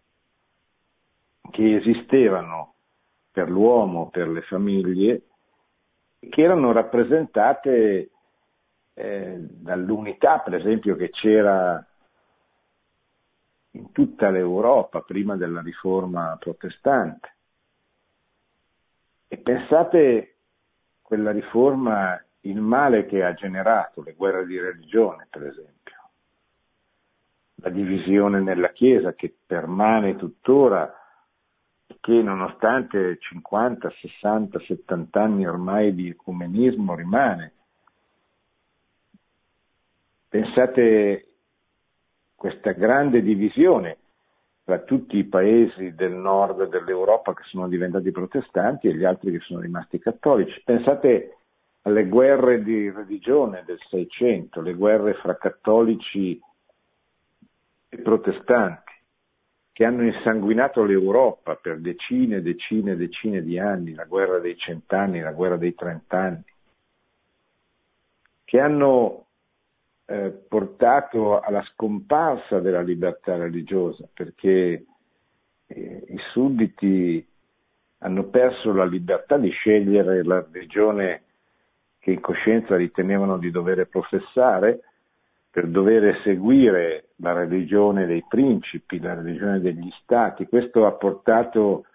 che 1.52 1.76
esistevano 1.76 2.76
per 3.32 3.50
l'uomo, 3.50 4.10
per 4.10 4.28
le 4.28 4.42
famiglie, 4.42 5.22
che 6.20 6.42
erano 6.42 6.72
rappresentate 6.72 8.10
eh, 8.94 9.36
dall'unità, 9.38 10.40
per 10.40 10.56
esempio, 10.56 10.96
che 10.96 11.10
c'era 11.10 11.84
in 13.72 13.92
tutta 13.92 14.30
l'Europa 14.30 15.02
prima 15.02 15.36
della 15.38 15.62
riforma 15.62 16.36
protestante. 16.40 17.36
E 19.28 19.38
pensate 19.38 20.36
quella 21.02 21.32
riforma, 21.32 22.22
il 22.42 22.60
male 22.60 23.06
che 23.06 23.24
ha 23.24 23.34
generato, 23.34 24.02
le 24.02 24.14
guerre 24.14 24.46
di 24.46 24.60
religione, 24.60 25.28
per 25.30 25.46
esempio, 25.46 25.96
la 27.56 27.70
divisione 27.70 28.42
nella 28.42 28.72
Chiesa 28.72 29.14
che 29.14 29.34
permane 29.46 30.16
tuttora 30.16 30.99
che 32.00 32.22
nonostante 32.22 33.18
50, 33.20 33.90
60, 33.90 34.60
70 34.60 35.22
anni 35.22 35.46
ormai 35.46 35.94
di 35.94 36.10
ecumenismo 36.10 36.96
rimane. 36.96 37.54
Pensate 40.30 41.26
questa 42.36 42.72
grande 42.72 43.22
divisione 43.22 43.98
tra 44.64 44.80
tutti 44.80 45.18
i 45.18 45.26
paesi 45.26 45.94
del 45.96 46.14
nord 46.14 46.70
dell'Europa 46.70 47.34
che 47.34 47.44
sono 47.46 47.68
diventati 47.68 48.12
protestanti 48.12 48.88
e 48.88 48.96
gli 48.96 49.04
altri 49.04 49.32
che 49.32 49.40
sono 49.40 49.60
rimasti 49.60 50.00
cattolici. 50.00 50.62
Pensate 50.64 51.38
alle 51.82 52.06
guerre 52.08 52.62
di 52.62 52.90
religione 52.90 53.64
del 53.66 53.80
Seicento, 53.90 54.62
le 54.62 54.74
guerre 54.74 55.16
fra 55.16 55.36
cattolici 55.38 56.40
e 57.90 57.98
protestanti 57.98 58.89
che 59.80 59.86
hanno 59.86 60.04
insanguinato 60.04 60.84
l'Europa 60.84 61.56
per 61.56 61.80
decine 61.80 62.36
e 62.36 62.42
decine 62.42 62.92
e 62.92 62.96
decine 62.98 63.42
di 63.42 63.58
anni, 63.58 63.94
la 63.94 64.04
guerra 64.04 64.38
dei 64.38 64.58
cent'anni, 64.58 65.22
la 65.22 65.32
guerra 65.32 65.56
dei 65.56 65.74
trent'anni, 65.74 66.44
che 68.44 68.60
hanno 68.60 69.28
eh, 70.04 70.32
portato 70.32 71.40
alla 71.40 71.64
scomparsa 71.72 72.60
della 72.60 72.82
libertà 72.82 73.38
religiosa, 73.38 74.06
perché 74.14 74.84
eh, 75.66 76.04
i 76.10 76.20
sudditi 76.34 77.26
hanno 78.00 78.24
perso 78.26 78.74
la 78.74 78.84
libertà 78.84 79.38
di 79.38 79.50
scegliere 79.50 80.26
la 80.26 80.46
religione 80.52 81.22
che 82.00 82.12
in 82.12 82.20
coscienza 82.20 82.76
ritenevano 82.76 83.38
di 83.38 83.50
dover 83.50 83.88
professare 83.88 84.82
per 85.52 85.68
dover 85.68 86.20
seguire 86.24 87.10
la 87.18 87.34
religione 87.34 88.06
dei 88.06 88.24
principi, 88.28 89.00
la 89.00 89.16
religione 89.16 89.60
degli 89.60 89.90
stati. 90.02 90.48
Questo 90.48 90.86
ha 90.86 90.92
portato 90.92 91.86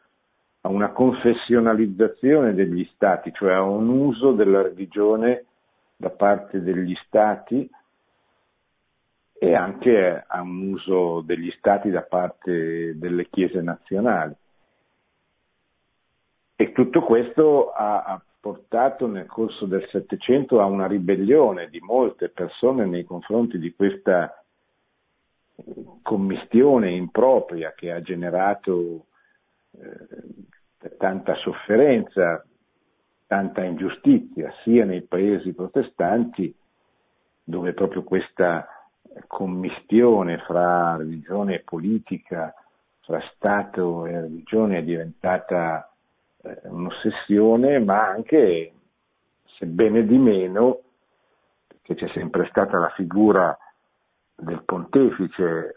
a 0.63 0.69
una 0.69 0.91
confessionalizzazione 0.91 2.55
degli 2.55 2.89
stati, 2.95 3.33
cioè 3.33 3.53
a 3.53 3.63
un 3.63 3.89
uso 3.89 4.33
della 4.33 4.63
religione 4.63 5.45
da 5.97 6.11
parte 6.11 6.63
degli 6.63 6.95
stati 7.07 7.69
e 9.37 9.55
anche 9.55 10.25
a 10.27 10.41
un 10.41 10.73
uso 10.73 11.21
degli 11.21 11.53
stati 11.59 11.91
da 11.91 12.03
parte 12.03 12.99
delle 12.99 13.29
chiese 13.29 13.61
nazionali. 13.61 14.35
E 16.65 16.73
tutto 16.73 17.03
questo 17.03 17.73
ha, 17.73 18.19
portato 18.41 19.07
nel 19.07 19.27
corso 19.27 19.67
del 19.67 19.87
Settecento 19.91 20.63
a 20.63 20.65
una 20.65 20.87
ribellione 20.87 21.69
di 21.69 21.79
molte 21.81 22.31
persone 22.31 22.87
nei 22.87 23.05
confronti 23.05 23.59
di 23.59 23.75
questa 23.75 24.43
commistione 26.01 26.91
impropria 26.91 27.73
che 27.75 27.93
ha 27.93 28.01
generato 28.01 29.07
eh, 29.73 30.89
tanta 30.97 31.35
sofferenza, 31.37 32.43
tanta 33.27 33.63
ingiustizia, 33.63 34.51
sia 34.63 34.87
nei 34.87 35.03
paesi 35.03 35.53
protestanti, 35.53 36.55
dove 37.45 37.75
proprio 37.75 38.05
questa 38.05 38.67
commistione 39.27 40.39
fra 40.39 40.97
religione 40.97 41.57
e 41.57 41.61
politica, 41.61 42.55
fra 43.01 43.21
Stato 43.35 44.07
e 44.07 44.19
religione 44.19 44.79
è 44.79 44.83
diventata 44.83 45.87
eh, 45.89 45.93
un'ossessione, 46.65 47.79
ma 47.79 48.07
anche, 48.09 48.73
sebbene 49.59 50.05
di 50.05 50.19
meno, 50.19 50.81
che 51.83 51.95
c'è 51.95 52.09
sempre 52.09 52.47
stata 52.49 52.79
la 52.79 52.91
figura 52.91 53.57
del 54.35 54.63
pontefice 54.65 55.75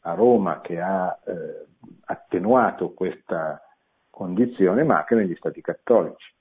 a 0.00 0.14
Roma 0.14 0.60
che 0.60 0.80
ha 0.80 1.18
eh, 1.24 1.66
attenuato 2.06 2.92
questa 2.92 3.62
condizione, 4.08 4.84
ma 4.84 4.98
anche 4.98 5.14
negli 5.14 5.34
stati 5.36 5.60
cattolici. 5.60 6.32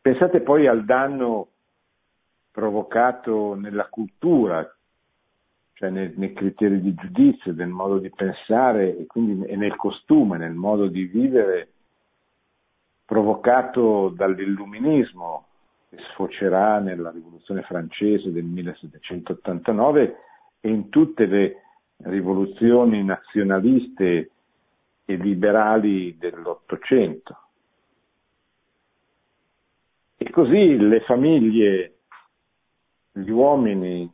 Pensate 0.00 0.40
poi 0.40 0.66
al 0.66 0.84
danno 0.84 1.48
provocato 2.50 3.54
nella 3.54 3.86
cultura, 3.86 4.68
cioè 5.74 5.90
nei, 5.90 6.12
nei, 6.16 6.32
criteri 6.32 6.80
di 6.80 6.94
giudizio, 6.94 7.52
nel 7.52 7.68
modo 7.68 7.98
di 7.98 8.10
pensare 8.10 8.96
e 8.96 9.06
quindi 9.06 9.46
e 9.46 9.56
nel 9.56 9.76
costume, 9.76 10.36
nel 10.38 10.54
modo 10.54 10.88
di 10.88 11.04
vivere 11.04 11.71
provocato 13.12 14.08
dall'illuminismo 14.08 15.44
che 15.90 15.98
sfocerà 16.12 16.78
nella 16.78 17.10
rivoluzione 17.10 17.60
francese 17.60 18.32
del 18.32 18.44
1789 18.44 20.16
e 20.60 20.70
in 20.70 20.88
tutte 20.88 21.26
le 21.26 21.56
rivoluzioni 22.04 23.04
nazionaliste 23.04 24.30
e 25.04 25.16
liberali 25.16 26.16
dell'Ottocento. 26.16 27.36
E 30.16 30.30
così 30.30 30.78
le 30.78 31.00
famiglie, 31.00 31.96
gli 33.12 33.28
uomini 33.28 34.10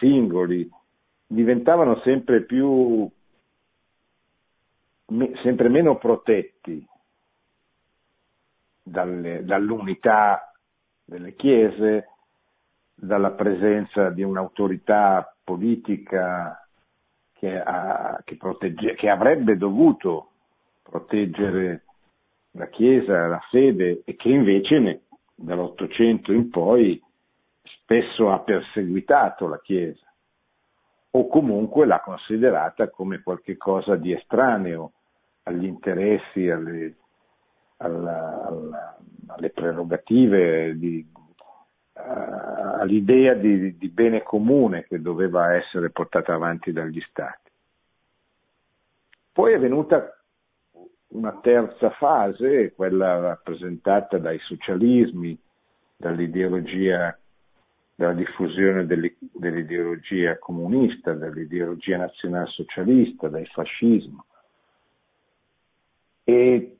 singoli 0.00 0.68
diventavano 1.24 2.00
sempre 2.00 2.42
più, 2.42 3.08
sempre 5.40 5.68
meno 5.68 5.98
protetti 5.98 6.88
dalle, 8.90 9.44
dall'unità 9.44 10.52
delle 11.04 11.34
chiese, 11.34 12.08
dalla 12.94 13.30
presenza 13.30 14.10
di 14.10 14.22
un'autorità 14.22 15.34
politica 15.42 16.66
che, 17.32 17.58
ha, 17.58 18.20
che, 18.24 18.36
protegge, 18.36 18.94
che 18.94 19.08
avrebbe 19.08 19.56
dovuto 19.56 20.30
proteggere 20.82 21.84
la 22.52 22.66
Chiesa, 22.66 23.28
la 23.28 23.40
fede 23.50 24.02
e 24.04 24.16
che 24.16 24.28
invece 24.28 25.02
dall'Ottocento 25.34 26.32
in 26.32 26.50
poi 26.50 27.00
spesso 27.62 28.30
ha 28.30 28.40
perseguitato 28.40 29.46
la 29.46 29.60
Chiesa 29.60 30.04
o 31.12 31.26
comunque 31.28 31.86
l'ha 31.86 32.00
considerata 32.00 32.90
come 32.90 33.22
qualcosa 33.22 33.96
di 33.96 34.12
estraneo 34.12 34.92
agli 35.44 35.64
interessi, 35.64 36.48
alle, 36.48 36.96
alla, 37.82 38.46
alla, 38.46 38.98
alle 39.26 39.50
prerogative, 39.50 40.76
di, 40.76 41.06
uh, 41.94 42.00
all'idea 42.00 43.34
di, 43.34 43.76
di 43.76 43.88
bene 43.88 44.22
comune 44.22 44.84
che 44.84 45.00
doveva 45.00 45.54
essere 45.54 45.90
portata 45.90 46.34
avanti 46.34 46.72
dagli 46.72 47.00
Stati. 47.08 47.50
Poi 49.32 49.52
è 49.52 49.58
venuta 49.58 50.14
una 51.08 51.38
terza 51.40 51.90
fase, 51.90 52.72
quella 52.72 53.18
rappresentata 53.20 54.18
dai 54.18 54.38
socialismi, 54.40 55.38
dall'ideologia, 55.96 57.16
dalla 57.94 58.12
diffusione 58.12 58.86
dell'ideologia 58.86 60.38
comunista, 60.38 61.12
dall'ideologia 61.14 61.96
nazionalsocialista, 61.96 63.28
dal 63.28 63.46
fascismo. 63.46 64.24
E 66.24 66.79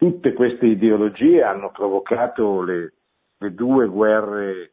tutte 0.00 0.32
queste 0.32 0.64
ideologie 0.64 1.42
hanno 1.42 1.70
provocato 1.70 2.62
le, 2.62 2.94
le 3.36 3.52
due 3.52 3.86
guerre 3.86 4.72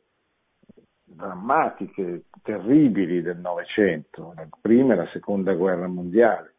drammatiche, 1.04 2.28
terribili 2.42 3.22
del 3.22 3.36
Novecento, 3.36 4.32
la 4.38 4.48
prima 4.62 4.94
e 4.94 4.96
la 4.96 5.10
seconda 5.10 5.54
guerra 5.54 5.88
mondiale 5.88 6.54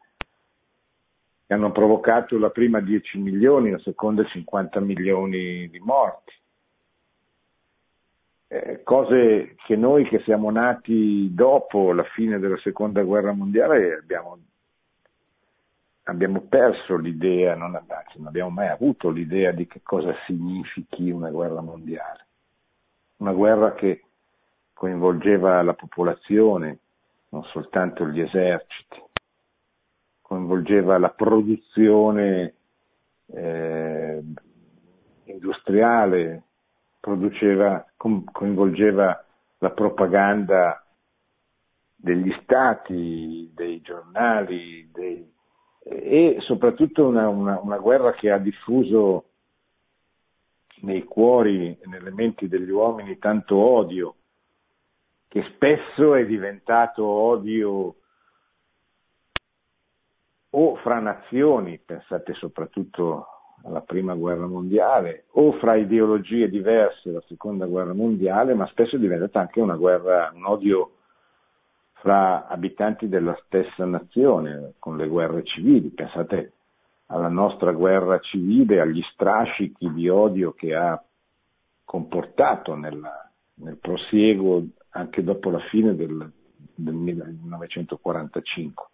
che 1.47 1.55
hanno 1.55 1.71
provocato 1.71 2.37
la 2.37 2.51
prima 2.51 2.79
10 2.79 3.17
milioni, 3.17 3.71
la 3.71 3.79
seconda 3.79 4.23
50 4.23 4.79
milioni 4.81 5.67
di 5.67 5.79
morti. 5.79 6.33
Eh, 8.49 8.83
cose 8.83 9.55
che 9.65 9.75
noi 9.75 10.07
che 10.07 10.19
siamo 10.25 10.51
nati 10.51 11.33
dopo 11.33 11.91
la 11.91 12.03
fine 12.03 12.37
della 12.37 12.59
seconda 12.59 13.01
guerra 13.01 13.31
mondiale 13.31 13.97
abbiamo, 13.97 14.37
abbiamo 16.09 16.41
perso 16.41 16.97
l'idea, 16.97 17.55
non, 17.55 17.79
abbiamo 18.25 18.49
mai 18.49 18.67
avuto 18.67 19.09
l'idea 19.09 19.51
di 19.51 19.67
che 19.67 19.81
cosa 19.83 20.13
significhi 20.25 21.09
una 21.09 21.29
guerra 21.29 21.61
mondiale. 21.61 22.25
Una 23.17 23.33
guerra 23.33 23.73
che 23.73 24.03
coinvolgeva 24.73 25.61
la 25.61 25.73
popolazione, 25.73 26.79
non 27.29 27.43
soltanto 27.45 28.07
gli 28.07 28.21
eserciti 28.21 29.07
coinvolgeva 30.29 30.99
la 30.99 31.09
produzione 31.09 32.53
eh, 33.33 34.23
industriale, 35.23 36.43
coinvolgeva 36.99 39.25
la 39.57 39.69
propaganda 39.71 40.85
degli 41.95 42.31
stati, 42.43 43.49
dei 43.55 43.81
giornali 43.81 44.87
dei, 44.93 45.33
e 45.89 46.37
soprattutto 46.41 47.07
una, 47.07 47.27
una, 47.27 47.59
una 47.59 47.77
guerra 47.77 48.13
che 48.13 48.29
ha 48.29 48.37
diffuso 48.37 49.25
nei 50.81 51.03
cuori 51.03 51.77
e 51.79 51.87
nelle 51.87 52.11
menti 52.11 52.47
degli 52.47 52.69
uomini 52.69 53.17
tanto 53.17 53.55
odio, 53.55 54.15
che 55.27 55.43
spesso 55.53 56.15
è 56.15 56.25
diventato 56.25 57.03
odio 57.03 57.95
o 60.51 60.75
fra 60.77 60.99
nazioni, 60.99 61.79
pensate 61.83 62.33
soprattutto 62.33 63.27
alla 63.63 63.81
prima 63.81 64.13
guerra 64.15 64.47
mondiale, 64.47 65.25
o 65.31 65.53
fra 65.53 65.75
ideologie 65.75 66.49
diverse, 66.49 67.11
la 67.11 67.23
seconda 67.27 67.65
guerra 67.65 67.93
mondiale, 67.93 68.53
ma 68.53 68.65
spesso 68.67 68.95
è 68.95 68.99
diventata 68.99 69.39
anche 69.39 69.59
una 69.59 69.75
guerra, 69.75 70.31
un 70.33 70.45
odio 70.45 70.91
fra 72.01 72.47
abitanti 72.47 73.07
della 73.07 73.37
stessa 73.45 73.85
nazione, 73.85 74.73
con 74.79 74.97
le 74.97 75.07
guerre 75.07 75.43
civili. 75.43 75.89
Pensate 75.89 76.53
alla 77.07 77.27
nostra 77.27 77.71
guerra 77.71 78.19
civile, 78.19 78.79
agli 78.79 79.01
strascichi 79.13 79.91
di 79.91 80.07
odio 80.09 80.53
che 80.53 80.75
ha 80.75 81.01
comportato 81.83 82.75
nella, 82.75 83.29
nel 83.55 83.77
prosieguo 83.77 84.65
anche 84.91 85.23
dopo 85.23 85.49
la 85.49 85.59
fine 85.69 85.95
del, 85.95 86.31
del 86.75 86.93
1945. 86.93 88.87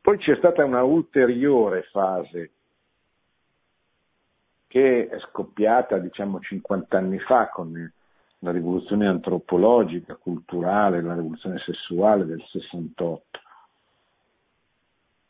Poi 0.00 0.18
c'è 0.18 0.36
stata 0.36 0.64
una 0.64 0.82
ulteriore 0.82 1.82
fase 1.92 2.50
che 4.66 5.06
è 5.08 5.18
scoppiata 5.30 5.98
diciamo 5.98 6.40
50 6.40 6.96
anni 6.96 7.18
fa 7.20 7.48
con 7.48 7.92
la 8.42 8.50
rivoluzione 8.50 9.06
antropologica, 9.06 10.16
culturale, 10.16 11.00
la 11.00 11.14
rivoluzione 11.14 11.58
sessuale 11.58 12.24
del 12.24 12.42
68, 12.50 13.40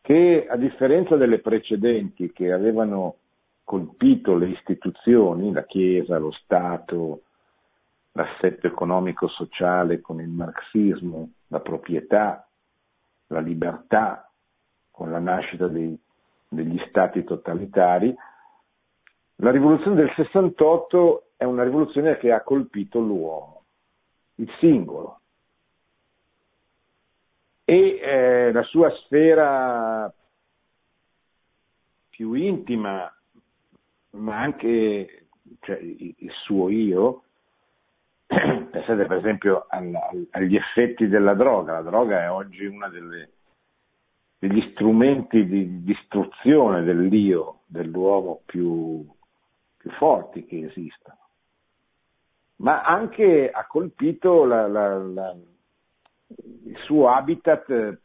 che 0.00 0.46
a 0.48 0.56
differenza 0.56 1.16
delle 1.16 1.40
precedenti 1.40 2.32
che 2.32 2.52
avevano 2.52 3.16
colpito 3.64 4.34
le 4.34 4.48
istituzioni, 4.48 5.52
la 5.52 5.64
Chiesa, 5.64 6.18
lo 6.18 6.32
Stato, 6.32 7.22
l'assetto 8.12 8.66
economico-sociale 8.66 10.00
con 10.00 10.20
il 10.20 10.28
marxismo, 10.28 11.32
la 11.48 11.60
proprietà, 11.60 12.46
la 13.28 13.40
libertà, 13.40 14.30
con 14.90 15.10
la 15.10 15.18
nascita 15.18 15.68
dei, 15.68 15.98
degli 16.48 16.82
stati 16.88 17.24
totalitari, 17.24 18.14
la 19.36 19.50
rivoluzione 19.50 19.96
del 19.96 20.12
68 20.14 21.31
è 21.42 21.44
una 21.44 21.64
rivoluzione 21.64 22.18
che 22.18 22.30
ha 22.30 22.40
colpito 22.42 23.00
l'uomo, 23.00 23.64
il 24.36 24.48
singolo. 24.60 25.18
E 27.64 27.98
eh, 28.00 28.52
la 28.52 28.62
sua 28.62 28.90
sfera 28.90 30.12
più 32.10 32.34
intima, 32.34 33.12
ma 34.10 34.40
anche 34.40 35.26
cioè, 35.62 35.78
il 35.78 36.30
suo 36.44 36.68
io, 36.68 37.24
pensate 38.26 39.06
per 39.06 39.16
esempio 39.16 39.66
agli 39.68 40.54
effetti 40.54 41.08
della 41.08 41.34
droga, 41.34 41.72
la 41.72 41.82
droga 41.82 42.22
è 42.22 42.30
oggi 42.30 42.70
delle 42.90 43.30
degli 44.38 44.60
strumenti 44.72 45.46
di 45.46 45.84
distruzione 45.84 46.82
dell'io, 46.82 47.60
dell'uomo 47.66 48.42
più, 48.44 49.06
più 49.76 49.90
forti 49.92 50.44
che 50.46 50.66
esistano. 50.66 51.21
Ma 52.62 52.82
anche 52.82 53.50
ha 53.50 53.66
colpito 53.66 54.44
la, 54.44 54.68
la, 54.68 54.96
la, 54.96 55.34
il 56.64 56.76
suo 56.84 57.08
habitat 57.10 57.98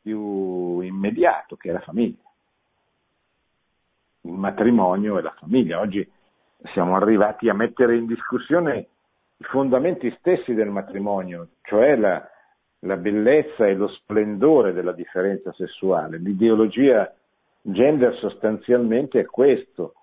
più 0.00 0.80
immediato, 0.80 1.56
che 1.56 1.70
è 1.70 1.72
la 1.72 1.80
famiglia. 1.80 2.22
il 4.22 4.32
matrimonio 4.32 5.18
e 5.18 5.22
la 5.22 5.34
famiglia. 5.38 5.80
Oggi 5.80 6.08
siamo 6.72 6.96
arrivati 6.96 7.48
a 7.48 7.54
mettere 7.54 7.96
in 7.96 8.06
discussione 8.06 8.86
i 9.36 9.44
fondamenti 9.44 10.14
stessi 10.18 10.52
del 10.52 10.68
matrimonio, 10.68 11.48
cioè 11.62 11.96
la, 11.96 12.28
la 12.80 12.96
bellezza 12.96 13.66
e 13.66 13.74
lo 13.74 13.88
splendore 13.88 14.72
della 14.72 14.92
differenza 14.92 15.52
sessuale. 15.52 16.18
L'ideologia 16.18 17.12
gender 17.62 18.14
sostanzialmente 18.16 19.20
è 19.20 19.24
questo. 19.24 19.94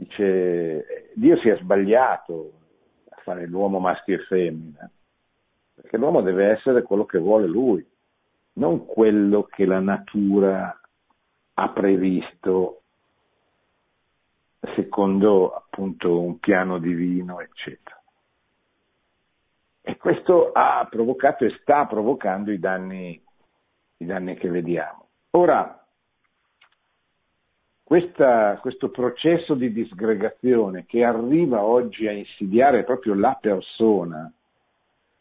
Dice, 0.00 1.10
Dio 1.14 1.36
si 1.40 1.50
è 1.50 1.58
sbagliato 1.58 2.52
a 3.10 3.20
fare 3.22 3.46
l'uomo 3.46 3.80
maschio 3.80 4.14
e 4.14 4.20
femmina, 4.20 4.90
perché 5.74 5.98
l'uomo 5.98 6.22
deve 6.22 6.52
essere 6.52 6.82
quello 6.82 7.04
che 7.04 7.18
vuole 7.18 7.46
lui, 7.46 7.86
non 8.54 8.86
quello 8.86 9.42
che 9.42 9.66
la 9.66 9.80
natura 9.80 10.80
ha 11.52 11.68
previsto 11.68 12.80
secondo 14.74 15.52
appunto 15.52 16.18
un 16.18 16.38
piano 16.38 16.78
divino, 16.78 17.40
eccetera. 17.40 18.02
E 19.82 19.98
questo 19.98 20.52
ha 20.52 20.86
provocato 20.88 21.44
e 21.44 21.58
sta 21.60 21.84
provocando 21.84 22.50
i 22.50 22.58
danni, 22.58 23.22
i 23.98 24.06
danni 24.06 24.34
che 24.36 24.48
vediamo. 24.48 25.08
Ora, 25.32 25.79
questa, 27.90 28.56
questo 28.60 28.90
processo 28.90 29.54
di 29.54 29.72
disgregazione 29.72 30.86
che 30.86 31.02
arriva 31.02 31.64
oggi 31.64 32.06
a 32.06 32.12
insidiare 32.12 32.84
proprio 32.84 33.14
la 33.14 33.36
persona, 33.40 34.32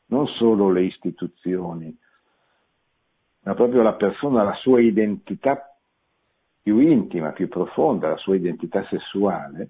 non 0.05 0.27
solo 0.27 0.69
le 0.69 0.84
istituzioni, 0.84 1.97
ma 3.39 3.55
proprio 3.55 3.82
la 3.82 3.93
persona, 3.93 4.43
la 4.43 4.53
sua 4.53 4.82
identità 4.82 5.75
più 6.62 6.77
intima, 6.77 7.32
più 7.32 7.47
profonda, 7.47 8.10
la 8.10 8.17
sua 8.17 8.36
identità 8.36 8.86
sessuale, 8.88 9.69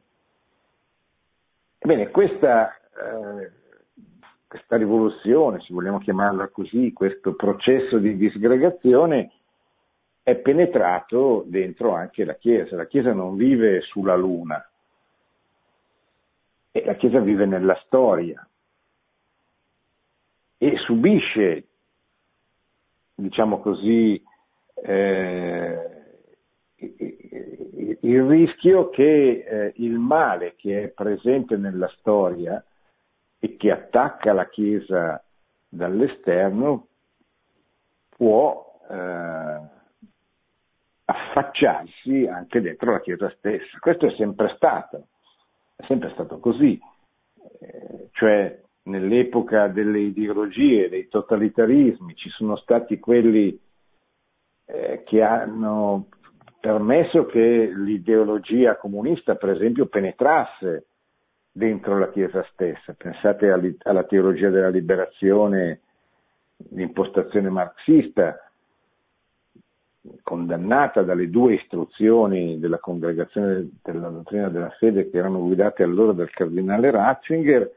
ebbene 1.78 2.10
questa, 2.10 2.70
eh, 2.74 3.52
questa 4.46 4.76
rivoluzione, 4.76 5.62
se 5.62 5.74
vogliamo 5.74 6.00
chiamarla 6.00 6.50
così, 6.50 6.92
questo 6.92 7.34
processo 7.36 7.98
di 7.98 8.18
disgregazione, 8.18 9.32
è 10.30 10.36
penetrato 10.36 11.44
dentro 11.48 11.94
anche 11.94 12.24
la 12.24 12.36
Chiesa. 12.36 12.76
La 12.76 12.86
Chiesa 12.86 13.14
non 13.14 13.36
vive 13.36 13.82
sulla 13.82 14.16
Luna, 14.16 14.64
la 16.72 16.96
Chiesa 16.96 17.20
vive 17.20 17.46
nella 17.46 17.76
storia 17.86 18.48
e 20.58 20.78
subisce, 20.78 21.68
diciamo 23.16 23.60
così, 23.60 24.22
eh, 24.84 25.90
il 28.02 28.24
rischio 28.24 28.90
che 28.90 29.46
eh, 29.48 29.74
il 29.78 29.98
male 29.98 30.56
che 30.56 30.84
è 30.84 30.88
presente 30.90 31.58
nella 31.58 31.88
storia 31.98 32.64
e 33.40 33.58
che 33.58 33.72
attacca 33.72 34.32
la 34.32 34.48
Chiesa 34.48 35.24
dall'esterno 35.68 36.88
può 38.16 38.80
eh, 38.90 39.59
affacciarsi 41.40 42.28
anche 42.28 42.62
dentro 42.62 42.92
la 42.92 43.02
Chiesa 43.02 43.34
stessa. 43.38 43.80
Questo 43.80 44.08
è 44.08 44.16
sempre 44.16 44.54
stato, 44.56 45.08
è 45.76 45.86
sempre 45.86 46.12
stato 46.12 46.40
così, 46.40 46.80
eh, 47.60 48.10
cioè 48.12 48.62
nell'epoca 48.84 49.68
delle 49.68 50.00
ideologie, 50.00 50.90
dei 50.90 51.08
totalitarismi, 51.08 52.16
ci 52.16 52.30
sono 52.30 52.56
stati 52.58 53.00
quelli 53.00 53.60
eh, 54.66 55.04
che 55.06 55.22
hanno 55.22 56.08
permesso 56.60 57.26
che 57.26 57.72
l'ideologia 57.74 58.76
comunista, 58.78 59.36
per 59.36 59.50
esempio, 59.50 59.86
penetrasse 59.86 60.88
dentro 61.52 61.98
la 61.98 62.10
Chiesa 62.10 62.46
stessa. 62.52 62.94
Pensate 62.94 63.50
alla 63.84 64.04
teologia 64.04 64.50
della 64.50 64.70
liberazione, 64.70 65.82
l'impostazione 66.72 67.50
marxista, 67.50 68.49
condannata 70.24 71.02
dalle 71.02 71.30
due 71.30 71.56
istruzioni 71.56 72.60
della 72.60 72.80
congregazione 72.80 73.70
della 73.84 74.10
dottrina 74.10 74.50
della 74.50 74.70
fede 74.72 75.10
che 75.10 75.18
erano 75.18 75.40
guidate 75.40 75.84
allora 75.84 76.14
dal 76.14 76.30
cardinale 76.30 76.92
Ratzinger, 76.92 77.72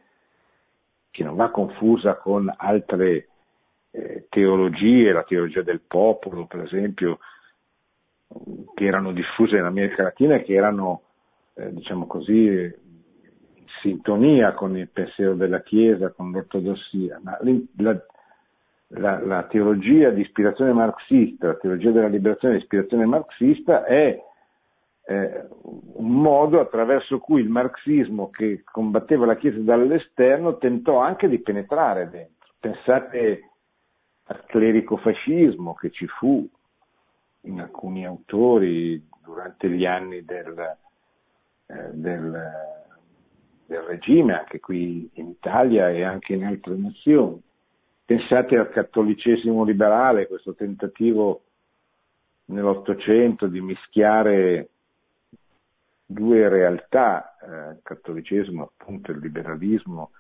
che 1.10 1.24
non 1.24 1.36
va 1.36 1.50
confusa 1.50 2.16
con 2.16 2.52
altre 2.56 3.28
eh, 3.90 4.26
teologie, 4.30 5.12
la 5.12 5.24
teologia 5.24 5.62
del 5.62 5.80
popolo, 5.80 6.46
per 6.46 6.62
esempio, 6.62 7.18
che 8.74 8.84
erano 8.84 9.12
diffuse 9.12 9.56
in 9.56 9.64
America 9.64 10.04
Latina 10.04 10.36
e 10.36 10.42
che 10.42 10.54
erano, 10.54 11.02
eh, 11.54 11.72
diciamo 11.74 12.06
così, 12.06 12.32
in 12.34 12.72
sintonia 13.82 14.54
con 14.54 14.76
il 14.76 14.88
pensiero 14.88 15.34
della 15.34 15.60
Chiesa, 15.60 16.10
con 16.10 16.30
l'ortodossia. 16.30 17.20
Ma 17.22 17.38
la, 17.76 18.00
la, 18.94 19.24
la, 19.24 19.42
teologia 19.44 20.10
di 20.10 20.20
ispirazione 20.20 20.72
marxista, 20.72 21.48
la 21.48 21.54
teologia 21.54 21.90
della 21.90 22.08
liberazione 22.08 22.56
di 22.56 22.60
ispirazione 22.60 23.06
marxista 23.06 23.84
è 23.84 24.22
eh, 25.04 25.48
un 25.94 26.20
modo 26.20 26.60
attraverso 26.60 27.18
cui 27.18 27.40
il 27.40 27.48
marxismo 27.48 28.30
che 28.30 28.62
combatteva 28.64 29.26
la 29.26 29.36
Chiesa 29.36 29.60
dall'esterno 29.60 30.58
tentò 30.58 30.98
anche 30.98 31.28
di 31.28 31.38
penetrare 31.40 32.10
dentro. 32.10 32.50
Pensate 32.60 33.50
al 34.24 34.44
clericofascismo 34.46 35.74
che 35.74 35.90
ci 35.90 36.06
fu 36.06 36.46
in 37.42 37.60
alcuni 37.60 38.06
autori 38.06 39.08
durante 39.24 39.68
gli 39.70 39.86
anni 39.86 40.24
del, 40.24 40.76
eh, 41.66 41.90
del, 41.92 42.50
del 43.66 43.80
regime, 43.80 44.38
anche 44.38 44.60
qui 44.60 45.10
in 45.14 45.28
Italia 45.28 45.88
e 45.88 46.04
anche 46.04 46.34
in 46.34 46.44
altre 46.44 46.76
nazioni 46.76 47.42
Pensate 48.04 48.56
al 48.56 48.70
cattolicesimo 48.70 49.64
liberale, 49.64 50.26
questo 50.26 50.54
tentativo 50.54 51.42
nell'Ottocento 52.46 53.46
di 53.46 53.60
mischiare 53.60 54.68
due 56.04 56.48
realtà, 56.48 57.36
eh, 57.38 57.72
il 57.72 57.80
cattolicesimo 57.82 58.72
appunto 58.76 59.10
e 59.10 59.14
il 59.14 59.20
liberalismo, 59.20 60.10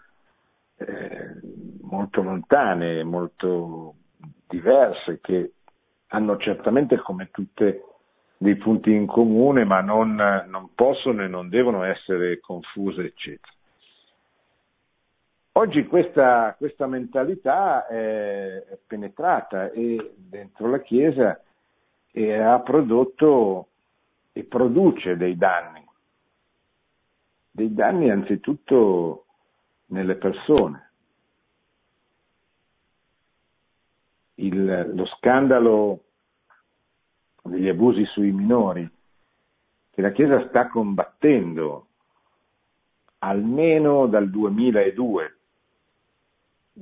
eh, 0.76 1.40
molto 1.82 2.22
lontane, 2.22 3.02
molto 3.04 3.94
diverse, 4.48 5.20
che 5.20 5.52
hanno 6.08 6.36
certamente 6.38 6.96
come 6.98 7.28
tutte 7.30 7.84
dei 8.36 8.56
punti 8.56 8.92
in 8.92 9.06
comune, 9.06 9.64
ma 9.64 9.80
non, 9.80 10.14
non 10.14 10.70
possono 10.74 11.22
e 11.22 11.28
non 11.28 11.48
devono 11.48 11.84
essere 11.84 12.40
confuse, 12.40 13.02
eccetera. 13.02 13.52
Oggi 15.54 15.84
questa, 15.84 16.54
questa 16.56 16.86
mentalità 16.86 17.86
è, 17.86 18.78
penetrata 18.86 19.70
e 19.70 20.14
dentro 20.16 20.70
la 20.70 20.80
Chiesa 20.80 21.38
e 22.10 22.40
ha 22.40 22.58
prodotto 22.60 23.68
e 24.32 24.44
produce 24.44 25.18
dei 25.18 25.36
danni. 25.36 25.86
Dei 27.50 27.74
danni 27.74 28.08
anzitutto 28.08 29.26
nelle 29.88 30.14
persone. 30.14 30.90
Il, 34.36 34.94
lo 34.94 35.04
scandalo 35.04 36.04
degli 37.42 37.68
abusi 37.68 38.06
sui 38.06 38.32
minori 38.32 38.90
che 39.90 40.00
la 40.00 40.12
Chiesa 40.12 40.48
sta 40.48 40.68
combattendo 40.68 41.88
almeno 43.18 44.06
dal 44.06 44.30
2002 44.30 45.36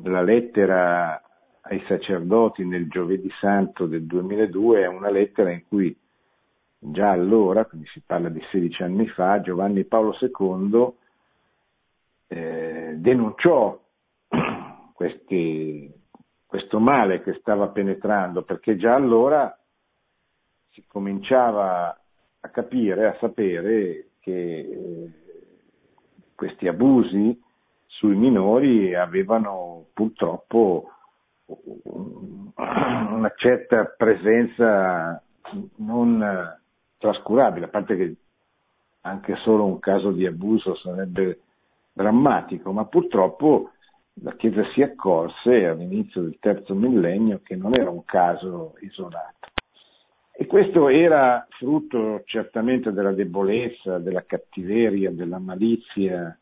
la 0.02 0.22
lettera 0.22 1.22
ai 1.62 1.82
sacerdoti 1.86 2.64
nel 2.64 2.88
giovedì 2.88 3.30
santo 3.40 3.86
del 3.86 4.04
2002 4.04 4.82
è 4.82 4.86
una 4.86 5.10
lettera 5.10 5.50
in 5.50 5.62
cui 5.66 5.96
già 6.78 7.10
allora, 7.10 7.66
quindi 7.66 7.86
si 7.88 8.00
parla 8.04 8.28
di 8.28 8.42
16 8.50 8.82
anni 8.82 9.06
fa, 9.08 9.40
Giovanni 9.40 9.84
Paolo 9.84 10.16
II 10.18 10.92
eh, 12.28 12.94
denunciò 12.96 13.78
questi, 14.94 15.92
questo 16.46 16.78
male 16.80 17.22
che 17.22 17.34
stava 17.34 17.68
penetrando, 17.68 18.42
perché 18.42 18.76
già 18.76 18.94
allora 18.94 19.54
si 20.70 20.84
cominciava 20.86 22.00
a 22.40 22.48
capire, 22.48 23.08
a 23.08 23.16
sapere 23.20 24.12
che 24.20 24.58
eh, 24.58 25.10
questi 26.34 26.66
abusi 26.66 27.38
sui 27.90 28.14
minori 28.14 28.94
avevano 28.94 29.86
purtroppo 29.92 30.90
una 31.44 33.32
certa 33.36 33.84
presenza 33.96 35.22
non 35.76 36.58
trascurabile, 36.98 37.66
a 37.66 37.68
parte 37.68 37.96
che 37.96 38.14
anche 39.02 39.34
solo 39.36 39.64
un 39.64 39.78
caso 39.78 40.12
di 40.12 40.26
abuso 40.26 40.76
sarebbe 40.76 41.40
drammatico, 41.92 42.72
ma 42.72 42.84
purtroppo 42.84 43.70
la 44.22 44.34
Chiesa 44.36 44.62
si 44.72 44.82
accorse 44.82 45.66
all'inizio 45.66 46.22
del 46.22 46.36
terzo 46.38 46.74
millennio 46.74 47.40
che 47.42 47.56
non 47.56 47.74
era 47.74 47.90
un 47.90 48.04
caso 48.04 48.76
isolato. 48.80 49.48
E 50.32 50.46
questo 50.46 50.88
era 50.88 51.46
frutto 51.50 52.22
certamente 52.24 52.92
della 52.92 53.12
debolezza, 53.12 53.98
della 53.98 54.24
cattiveria, 54.24 55.10
della 55.10 55.38
malizia 55.38 56.38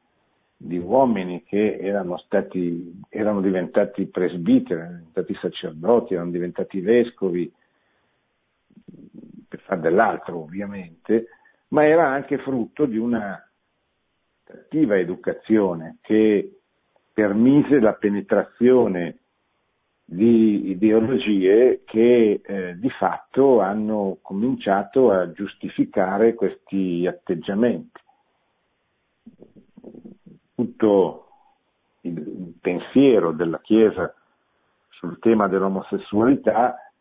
di 0.60 0.76
uomini 0.76 1.44
che 1.44 1.78
erano, 1.78 2.18
stati, 2.18 3.00
erano 3.08 3.40
diventati 3.40 4.06
presbiteri, 4.06 4.80
erano 4.80 4.96
diventati 4.96 5.34
sacerdoti, 5.40 6.14
erano 6.14 6.30
diventati 6.32 6.80
vescovi, 6.80 7.50
per 9.48 9.60
far 9.60 9.78
dell'altro 9.78 10.40
ovviamente, 10.40 11.28
ma 11.68 11.86
era 11.86 12.08
anche 12.08 12.38
frutto 12.38 12.86
di 12.86 12.98
una 12.98 13.40
cattiva 14.42 14.98
educazione 14.98 15.98
che 16.00 16.58
permise 17.12 17.78
la 17.78 17.94
penetrazione 17.94 19.18
di 20.04 20.70
ideologie 20.70 21.82
che 21.84 22.40
eh, 22.42 22.78
di 22.78 22.88
fatto 22.90 23.60
hanno 23.60 24.18
cominciato 24.22 25.10
a 25.10 25.30
giustificare 25.32 26.34
questi 26.34 27.06
atteggiamenti. 27.06 28.00
Tutto 30.78 31.26
il 32.02 32.54
pensiero 32.60 33.32
della 33.32 33.58
Chiesa 33.60 34.14
sul 34.90 35.18
tema 35.18 35.48
dell'omosessualità 35.48 36.92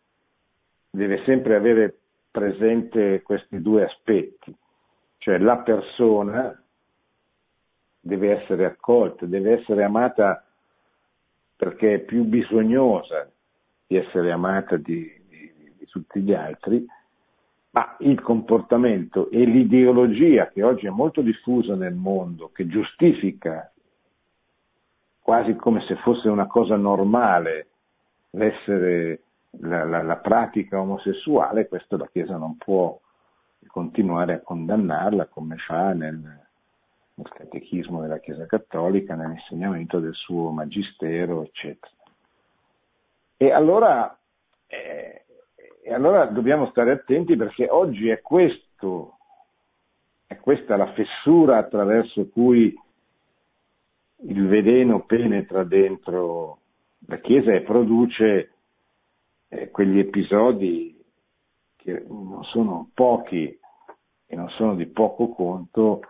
deve 0.90 1.22
sempre 1.26 1.56
avere 1.56 1.96
presente 2.32 3.22
questi 3.22 3.62
due 3.62 3.86
aspetti, 3.86 4.56
cioè 5.20 5.38
la 5.38 5.58
persona 5.58 6.60
deve 8.00 8.42
essere 8.42 8.66
accolta, 8.66 9.28
deve 9.28 9.60
essere 9.60 9.84
amata 9.84 10.44
perché 11.56 11.94
è 11.94 12.00
più 12.00 12.24
bisognosa 12.24 13.30
di 13.86 13.96
essere 13.96 14.32
amata 14.32 14.76
di, 14.78 15.22
di, 15.28 15.76
di 15.78 15.86
tutti 15.86 16.20
gli 16.22 16.34
altri, 16.34 16.84
ma 17.78 17.96
il 18.00 18.20
comportamento 18.22 19.30
e 19.30 19.46
l'ideologia 19.46 20.48
che 20.48 20.64
oggi 20.64 20.88
è 20.88 20.90
molto 20.90 21.22
diffusa 21.22 21.76
nel 21.76 21.94
mondo, 21.94 22.50
che 22.52 22.66
giustifica 22.66 23.72
quasi 25.22 25.56
come 25.56 25.86
se 25.86 25.96
fosse 25.98 26.28
una 26.28 26.48
cosa 26.48 26.76
normale 26.76 27.68
l'essere 28.32 29.22
la, 29.60 29.84
la, 29.84 30.02
la, 30.02 30.16
pratica 30.16 30.80
omosessuale, 30.80 31.68
questo 31.68 31.98
la 31.98 32.08
Chiesa 32.12 32.36
non 32.38 32.58
può 32.58 33.00
continuare 33.68 34.34
a 34.34 34.40
condannarla 34.40 35.28
come 35.28 35.58
fa 35.58 35.94
nel, 35.94 36.16
nel 36.16 37.30
catechismo 37.30 38.02
della 38.02 38.20
Chiesa 38.20 38.48
Cattolica, 38.48 39.14
nell'insegnamento 39.14 40.00
del 40.00 40.16
suo 40.16 40.50
magistero, 40.50 41.44
eccetera. 41.44 41.94
E 43.38 43.52
allora, 43.52 44.18
eh, 44.66 45.26
e 45.88 45.94
allora 45.94 46.26
dobbiamo 46.26 46.68
stare 46.72 46.92
attenti 46.92 47.38
perché 47.38 47.70
oggi 47.70 48.10
è 48.10 48.20
questo, 48.20 49.20
è 50.28 50.36
questa 50.36 50.76
la 50.76 50.92
fessura 50.92 51.60
attraverso 51.60 52.28
cui 52.28 52.78
il 54.24 54.48
veleno 54.48 55.06
penetra 55.06 55.64
dentro 55.64 56.60
la 57.08 57.20
Chiesa 57.20 57.54
e 57.54 57.62
produce 57.62 58.52
eh, 59.48 59.72
quegli 59.72 60.00
episodi 60.00 61.02
che 61.78 62.04
non 62.06 62.44
sono 62.44 62.90
pochi 62.94 63.58
e 64.26 64.36
non 64.36 64.50
sono 64.50 64.76
di 64.76 64.88
poco 64.88 65.30
conto, 65.30 66.02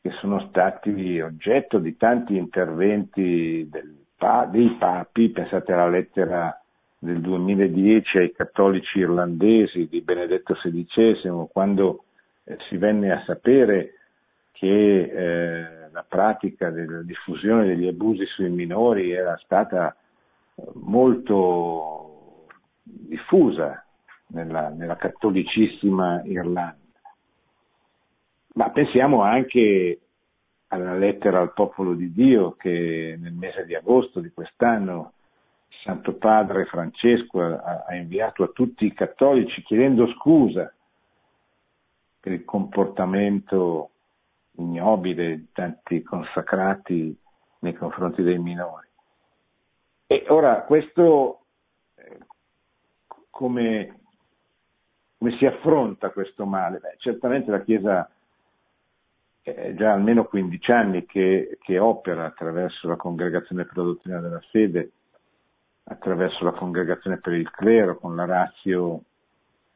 che 0.00 0.10
sono 0.20 0.38
stati 0.50 1.18
oggetto 1.18 1.80
di 1.80 1.96
tanti 1.96 2.36
interventi 2.36 3.68
del, 3.68 4.06
dei 4.50 4.76
papi, 4.78 5.30
pensate 5.30 5.72
alla 5.72 5.88
lettera 5.88 6.59
del 7.02 7.20
2010 7.22 8.18
ai 8.18 8.32
cattolici 8.32 8.98
irlandesi 8.98 9.88
di 9.88 10.02
Benedetto 10.02 10.52
XVI, 10.52 11.48
quando 11.50 12.04
eh, 12.44 12.58
si 12.68 12.76
venne 12.76 13.10
a 13.10 13.22
sapere 13.24 13.94
che 14.52 15.00
eh, 15.00 15.90
la 15.90 16.04
pratica 16.06 16.68
della 16.68 17.00
diffusione 17.00 17.66
degli 17.66 17.86
abusi 17.86 18.26
sui 18.26 18.50
minori 18.50 19.12
era 19.12 19.34
stata 19.42 19.96
eh, 20.54 20.62
molto 20.74 22.46
diffusa 22.82 23.82
nella, 24.28 24.68
nella 24.68 24.96
cattolicissima 24.96 26.22
Irlanda. 26.24 26.76
Ma 28.56 28.70
pensiamo 28.70 29.22
anche 29.22 30.00
alla 30.68 30.96
lettera 30.98 31.40
al 31.40 31.54
popolo 31.54 31.94
di 31.94 32.12
Dio 32.12 32.56
che 32.56 33.16
nel 33.18 33.32
mese 33.32 33.64
di 33.64 33.74
agosto 33.74 34.20
di 34.20 34.30
quest'anno 34.32 35.14
Santo 35.82 36.14
Padre 36.14 36.66
Francesco 36.66 37.40
ha, 37.40 37.84
ha 37.86 37.94
inviato 37.94 38.42
a 38.42 38.48
tutti 38.48 38.84
i 38.86 38.92
cattolici 38.92 39.62
chiedendo 39.62 40.06
scusa 40.12 40.72
per 42.20 42.32
il 42.32 42.44
comportamento 42.44 43.90
ignobile 44.56 45.36
di 45.36 45.48
tanti 45.52 46.02
consacrati 46.02 47.16
nei 47.60 47.74
confronti 47.74 48.22
dei 48.22 48.38
minori. 48.38 48.88
E 50.06 50.24
ora 50.28 50.62
questo, 50.62 51.40
eh, 51.94 52.18
come, 53.30 54.00
come 55.16 55.36
si 55.38 55.46
affronta 55.46 56.10
questo 56.10 56.44
male? 56.44 56.78
Beh, 56.78 56.96
certamente 56.98 57.50
la 57.50 57.62
Chiesa 57.62 58.10
è 59.40 59.72
già 59.74 59.92
almeno 59.92 60.24
15 60.24 60.72
anni 60.72 61.06
che, 61.06 61.58
che 61.62 61.78
opera 61.78 62.26
attraverso 62.26 62.88
la 62.88 62.96
Congregazione 62.96 63.64
per 63.64 63.76
la 63.78 63.84
dottrina 63.84 64.20
della 64.20 64.40
fede, 64.50 64.90
attraverso 65.84 66.44
la 66.44 66.52
Congregazione 66.52 67.18
per 67.18 67.34
il 67.34 67.50
clero, 67.50 67.98
con 67.98 68.14
la 68.16 68.24
razio 68.24 69.02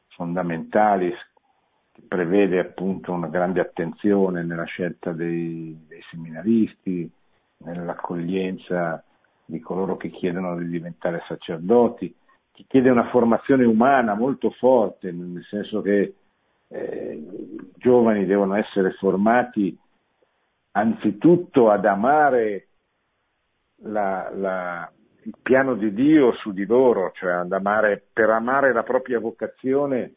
fondamentale 0.09 1.17
che 1.93 2.03
prevede 2.07 2.59
appunto 2.59 3.13
una 3.13 3.29
grande 3.29 3.61
attenzione 3.61 4.43
nella 4.43 4.65
scelta 4.65 5.13
dei, 5.13 5.85
dei 5.87 6.03
seminaristi, 6.11 7.11
nell'accoglienza 7.59 9.03
di 9.45 9.61
coloro 9.61 9.97
che 9.97 10.11
chiedono 10.11 10.57
di 10.57 10.69
diventare 10.69 11.23
sacerdoti, 11.29 12.15
che 12.53 12.65
chiede 12.67 12.91
una 12.91 13.09
formazione 13.11 13.65
umana 13.65 14.15
molto 14.15 14.51
forte, 14.51 15.13
nel 15.13 15.45
senso 15.49 15.83
che 15.83 16.15
eh, 16.69 17.13
i 17.13 17.71
giovani 17.77 18.27
devono 18.27 18.55
essere 18.55 18.93
formati 18.93 19.77
anzitutto 20.73 21.71
ad 21.71 21.85
amare 21.85 22.69
la, 23.83 24.31
la, 24.35 24.93
il 25.25 25.35
piano 25.43 25.75
di 25.75 25.93
Dio 25.93 26.33
su 26.35 26.53
di 26.53 26.67
loro, 26.67 27.13
cioè 27.15 27.33
ad 27.33 27.53
amare, 27.53 28.05
per 28.13 28.29
amare 28.29 28.73
la 28.73 28.83
propria 28.83 29.19
vocazione 29.19 30.15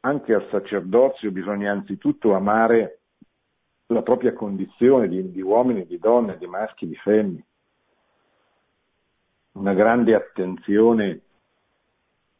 anche 0.00 0.34
al 0.34 0.46
sacerdozio 0.50 1.32
bisogna 1.32 1.72
anzitutto 1.72 2.34
amare 2.34 3.00
la 3.86 4.02
propria 4.02 4.32
condizione 4.32 5.08
di, 5.08 5.30
di 5.30 5.40
uomini, 5.40 5.86
di 5.86 5.98
donne, 5.98 6.36
di 6.38 6.46
maschi, 6.46 6.86
di 6.86 6.96
femmine. 6.96 7.44
Una 9.52 9.74
grande 9.74 10.14
attenzione 10.14 11.20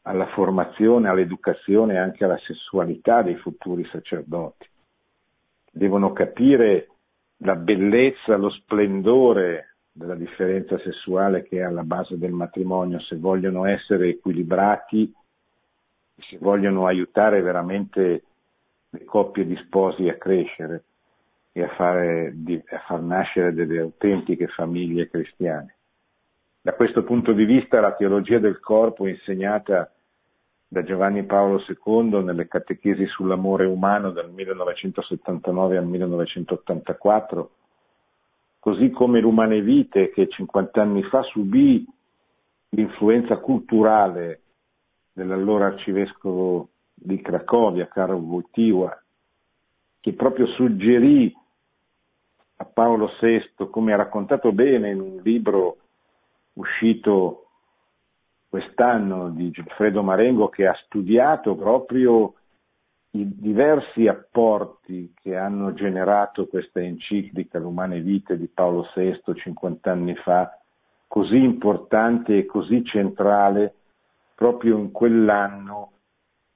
alla 0.03 0.27
formazione, 0.27 1.09
all'educazione 1.09 1.95
e 1.95 1.97
anche 1.97 2.23
alla 2.23 2.37
sessualità 2.39 3.21
dei 3.21 3.35
futuri 3.35 3.85
sacerdoti. 3.91 4.69
Devono 5.71 6.13
capire 6.13 6.89
la 7.37 7.55
bellezza, 7.55 8.37
lo 8.37 8.49
splendore 8.49 9.76
della 9.97 10.15
differenza 10.15 10.77
sessuale 10.79 11.41
che 11.41 11.57
è 11.57 11.63
alla 11.63 11.83
base 11.83 12.19
del 12.19 12.31
matrimonio 12.31 12.99
se 12.99 13.15
vogliono 13.17 13.65
essere 13.65 14.09
equilibrati, 14.09 15.11
se 16.17 16.37
vogliono 16.39 16.85
aiutare 16.85 17.41
veramente 17.41 18.23
le 18.89 19.05
coppie 19.05 19.45
di 19.45 19.55
sposi 19.65 20.07
a 20.07 20.15
crescere 20.17 20.83
e 21.51 21.63
a, 21.63 21.69
fare, 21.69 22.31
a 22.69 22.79
far 22.85 23.01
nascere 23.01 23.53
delle 23.53 23.79
autentiche 23.79 24.47
famiglie 24.47 25.09
cristiane. 25.09 25.75
Da 26.61 26.73
questo 26.73 27.03
punto 27.03 27.33
di 27.33 27.45
vista 27.45 27.79
la 27.79 27.95
teologia 27.95 28.37
del 28.37 28.59
corpo 28.59 29.07
insegnata 29.07 29.91
da 30.67 30.83
Giovanni 30.83 31.23
Paolo 31.23 31.63
II 31.65 32.23
nelle 32.23 32.47
catechesi 32.47 33.07
sull'amore 33.07 33.65
umano 33.65 34.11
dal 34.11 34.29
1979 34.29 35.77
al 35.77 35.85
1984, 35.87 37.51
così 38.67 38.89
come 38.89 39.21
l'Umane 39.21 39.61
Vite 39.61 40.09
che 40.09 40.27
50 40.27 40.81
anni 40.81 41.01
fa 41.03 41.21
subì 41.21 41.87
l'influenza 42.71 43.37
culturale 43.37 44.41
dell'allora 45.13 45.67
arcivescovo 45.67 46.67
di 46.93 47.21
Cracovia, 47.21 47.87
Karol 47.87 48.21
Wojtyła, 48.21 49.01
che 50.01 50.11
proprio 50.11 50.47
suggerì 50.47 51.33
a 52.57 52.65
Paolo 52.65 53.09
VI, 53.21 53.69
come 53.69 53.93
ha 53.93 53.95
raccontato 53.95 54.51
bene 54.51 54.91
in 54.91 54.99
un 54.99 55.21
libro 55.23 55.77
uscito 56.55 57.45
quest'anno 58.49 59.29
di 59.29 59.49
Gilfredo 59.49 60.03
Marengo 60.03 60.49
che 60.49 60.67
ha 60.67 60.77
studiato 60.83 61.55
proprio 61.55 62.33
i 63.11 63.27
diversi 63.39 64.07
apporti 64.07 65.13
che 65.15 65.35
hanno 65.35 65.73
generato 65.73 66.47
questa 66.47 66.81
enciclica 66.81 67.57
L'umane 67.57 68.01
vite 68.01 68.37
di 68.37 68.47
Paolo 68.47 68.87
VI 68.93 69.21
50 69.33 69.91
anni 69.91 70.15
fa, 70.15 70.59
così 71.07 71.37
importante 71.37 72.37
e 72.37 72.45
così 72.45 72.83
centrale 72.83 73.73
proprio 74.35 74.77
in 74.77 74.91
quell'anno 74.91 75.91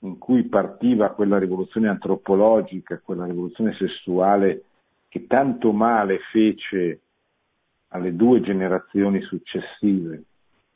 in 0.03 0.17
cui 0.17 0.43
partiva 0.43 1.11
quella 1.11 1.37
rivoluzione 1.37 1.87
antropologica, 1.87 3.01
quella 3.03 3.25
rivoluzione 3.25 3.73
sessuale 3.73 4.63
che 5.07 5.27
tanto 5.27 5.71
male 5.71 6.19
fece 6.31 7.01
alle 7.89 8.15
due 8.15 8.41
generazioni 8.41 9.21
successive, 9.21 10.23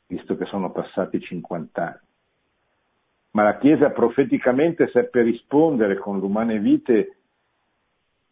visto 0.06 0.36
che 0.36 0.44
sono 0.46 0.70
passati 0.70 1.20
50 1.20 1.82
anni. 1.82 2.05
Ma 3.36 3.42
la 3.42 3.58
Chiesa 3.58 3.90
profeticamente 3.90 4.88
seppe 4.88 5.20
rispondere 5.20 5.98
con 5.98 6.18
l'umane 6.18 6.58
vite 6.58 7.16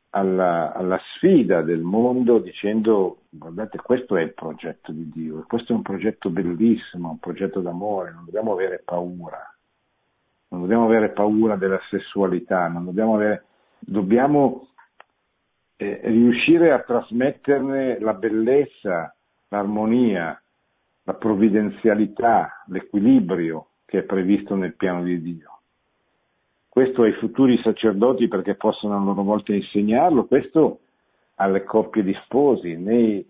alla, 0.09 0.72
alla, 0.72 0.98
sfida 1.14 1.61
del 1.61 1.82
mondo 1.82 2.38
dicendo 2.38 3.18
guardate 3.28 3.76
questo 3.76 4.16
è 4.16 4.22
il 4.22 4.32
progetto 4.32 4.92
di 4.92 5.11
Dio, 5.11 5.44
questo 5.46 5.74
è 5.74 5.76
un 5.76 5.82
progetto 5.82 6.30
bellissimo, 6.30 7.11
un 7.11 7.18
progetto 7.18 7.61
d'amore, 7.61 8.12
non 8.12 8.24
dobbiamo 8.24 8.52
avere 8.52 8.80
paura, 8.82 9.55
non 10.48 10.62
dobbiamo 10.62 10.86
avere 10.86 11.11
paura 11.11 11.57
della 11.57 11.80
sessualità, 11.90 12.66
dobbiamo, 12.68 13.16
avere, 13.16 13.44
dobbiamo 13.80 14.68
eh, 15.76 16.00
riuscire 16.05 16.72
a 16.72 16.80
trasmetterne 16.80 17.98
la 17.98 18.14
bellezza, 18.14 19.14
l'armonia, 19.48 20.40
la 21.02 21.12
provvidenzialità, 21.12 22.64
l'equilibrio 22.68 23.68
che 23.85 23.99
è 23.99 24.03
previsto 24.03 24.55
nel 24.55 24.74
piano 24.74 25.03
di 25.03 25.20
Dio. 25.20 25.59
Questo 26.68 27.03
ai 27.03 27.12
futuri 27.12 27.61
sacerdoti 27.62 28.26
perché 28.26 28.57
possano 28.57 28.97
a 28.97 29.01
loro 29.01 29.22
volta 29.22 29.55
insegnarlo, 29.55 30.24
questo 30.24 30.80
alle 31.37 31.62
coppie 31.64 32.03
di 32.03 32.12
sposi, 32.24 32.76
nei, 32.76 33.24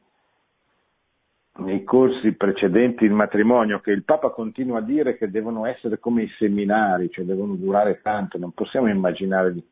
nei 1.56 1.84
corsi 1.84 2.32
precedenti 2.32 3.04
il 3.04 3.12
matrimonio, 3.12 3.80
che 3.80 3.90
il 3.90 4.02
Papa 4.02 4.30
continua 4.30 4.78
a 4.78 4.82
dire 4.82 5.16
che 5.16 5.30
devono 5.30 5.66
essere 5.66 5.98
come 5.98 6.22
i 6.22 6.30
seminari, 6.38 7.10
cioè 7.10 7.24
devono 7.24 7.54
durare 7.54 8.00
tanto, 8.00 8.38
non 8.38 8.52
possiamo 8.52 8.88
immaginare 8.88 9.52
di, 9.52 9.64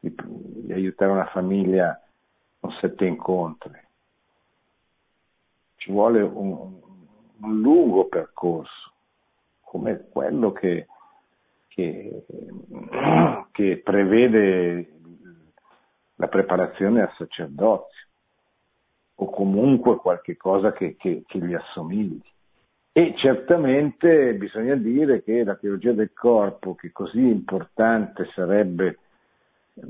di, 0.00 0.14
di 0.64 0.72
aiutare 0.72 1.12
una 1.12 1.26
famiglia 1.26 2.00
con 2.58 2.70
sette 2.80 3.04
incontri. 3.04 3.82
Ci 5.76 5.90
vuole 5.90 6.22
un, 6.22 6.72
un 7.40 7.60
lungo 7.60 8.06
percorso, 8.06 8.93
come 9.74 10.06
quello 10.08 10.52
che, 10.52 10.86
che, 11.66 12.24
che 13.50 13.80
prevede 13.82 14.92
la 16.14 16.28
preparazione 16.28 17.02
al 17.02 17.12
sacerdozio 17.18 18.06
o 19.16 19.30
comunque 19.30 19.96
qualche 19.96 20.36
cosa 20.36 20.72
che, 20.72 20.94
che, 20.96 21.24
che, 21.26 21.38
gli 21.40 21.54
assomigli. 21.54 22.22
E 22.92 23.14
certamente 23.16 24.34
bisogna 24.34 24.76
dire 24.76 25.24
che 25.24 25.42
la 25.42 25.56
teologia 25.56 25.90
del 25.90 26.12
corpo, 26.12 26.76
che 26.76 26.92
così 26.92 27.18
importante 27.18 28.30
sarebbe 28.32 28.98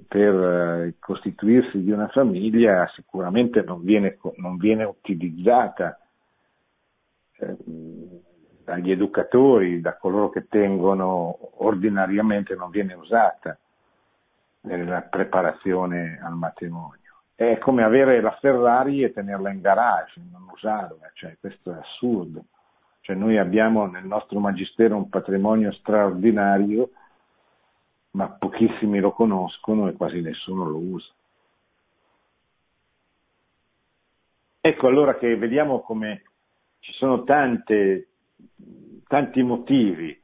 per 0.09 0.35
eh, 0.35 0.95
costituirsi 0.99 1.83
di 1.83 1.91
una 1.91 2.09
famiglia, 2.09 2.91
sicuramente 2.95 3.61
non 3.61 3.83
viene, 3.83 4.17
non 4.37 4.57
viene 4.57 4.85
utilizzata 4.85 5.99
eh, 7.37 7.57
dagli 8.65 8.91
educatori, 8.91 9.81
da 9.81 9.97
coloro 9.97 10.31
che 10.31 10.49
tengono 10.49 11.37
ordinariamente, 11.63 12.55
non 12.55 12.71
viene 12.71 12.95
usata 12.95 13.57
nella 14.63 15.03
preparazione 15.03 16.19
al 16.23 16.35
matrimonio. 16.35 17.03
È 17.35 17.59
come 17.59 17.83
avere 17.83 18.21
la 18.21 18.37
Ferrari 18.41 19.03
e 19.03 19.13
tenerla 19.13 19.51
in 19.51 19.61
garage, 19.61 20.21
non 20.31 20.49
usarla, 20.51 21.11
cioè, 21.15 21.37
questo 21.39 21.73
è 21.73 21.77
assurdo. 21.77 22.45
Cioè, 23.01 23.15
noi 23.17 23.37
abbiamo 23.37 23.87
nel 23.87 24.07
nostro 24.07 24.39
magistero 24.39 24.97
un 24.97 25.11
patrimonio 25.11 25.71
straordinario, 25.73 26.91
ma 28.13 28.29
pochissimi 28.29 29.01
lo 29.01 29.13
conoscono 29.13 29.89
e 29.89 29.93
quasi 29.93 30.21
nessuno 30.21 30.65
lo 30.65 30.79
usa. 30.79 31.13
Ecco 34.61 34.87
allora 34.87 35.17
che 35.17 35.37
vediamo 35.37 35.81
come 35.81 36.23
ci 36.79 36.93
sono 36.93 37.25
tante, 37.25 38.09
tanti 39.07 39.43
motivi 39.43 40.23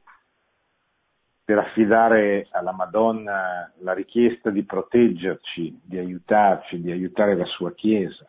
per 1.43 1.57
affidare 1.57 2.47
alla 2.51 2.71
Madonna 2.71 3.71
la 3.79 3.93
richiesta 3.93 4.49
di 4.49 4.63
proteggerci, 4.63 5.81
di 5.83 5.97
aiutarci, 5.97 6.81
di 6.81 6.91
aiutare 6.91 7.35
la 7.35 7.45
sua 7.45 7.73
Chiesa. 7.73 8.25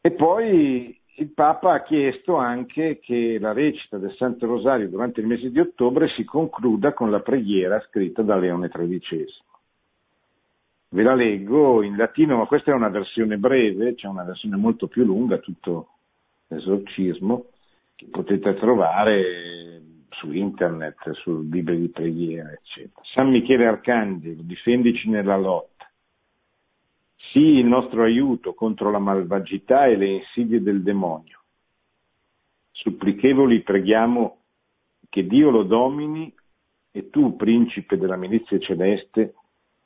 E 0.00 0.10
poi 0.12 1.00
il 1.18 1.30
Papa 1.32 1.72
ha 1.72 1.82
chiesto 1.82 2.36
anche 2.36 2.98
che 2.98 3.38
la 3.40 3.52
recita 3.52 3.96
del 3.96 4.14
Santo 4.16 4.46
Rosario 4.46 4.88
durante 4.88 5.20
il 5.20 5.26
mese 5.26 5.50
di 5.50 5.58
ottobre 5.58 6.08
si 6.08 6.24
concluda 6.24 6.92
con 6.92 7.10
la 7.10 7.20
preghiera 7.20 7.80
scritta 7.88 8.22
da 8.22 8.36
Leone 8.36 8.68
XIII. 8.68 9.26
Ve 10.90 11.02
la 11.02 11.14
leggo 11.14 11.82
in 11.82 11.96
latino, 11.96 12.36
ma 12.36 12.46
questa 12.46 12.70
è 12.70 12.74
una 12.74 12.90
versione 12.90 13.38
breve, 13.38 13.94
c'è 13.94 14.06
una 14.06 14.24
versione 14.24 14.56
molto 14.56 14.86
più 14.86 15.04
lunga, 15.04 15.38
tutto 15.38 15.95
l'esorcismo, 16.48 17.46
che 17.96 18.06
potete 18.10 18.54
trovare 18.56 19.82
su 20.10 20.32
internet, 20.32 21.10
su 21.12 21.42
libri 21.42 21.78
di 21.78 21.88
preghiera, 21.88 22.50
eccetera. 22.52 23.02
San 23.12 23.30
Michele 23.30 23.66
Arcangelo, 23.66 24.42
difendici 24.42 25.08
nella 25.08 25.36
lotta. 25.36 25.90
Sii 27.32 27.58
il 27.58 27.66
nostro 27.66 28.02
aiuto 28.02 28.54
contro 28.54 28.90
la 28.90 28.98
malvagità 28.98 29.86
e 29.86 29.96
le 29.96 30.06
insidie 30.06 30.62
del 30.62 30.82
demonio. 30.82 31.40
Supplichevoli 32.70 33.62
preghiamo 33.62 34.38
che 35.08 35.26
Dio 35.26 35.50
lo 35.50 35.62
domini 35.62 36.32
e 36.90 37.10
tu, 37.10 37.36
principe 37.36 37.98
della 37.98 38.16
milizia 38.16 38.58
celeste, 38.58 39.34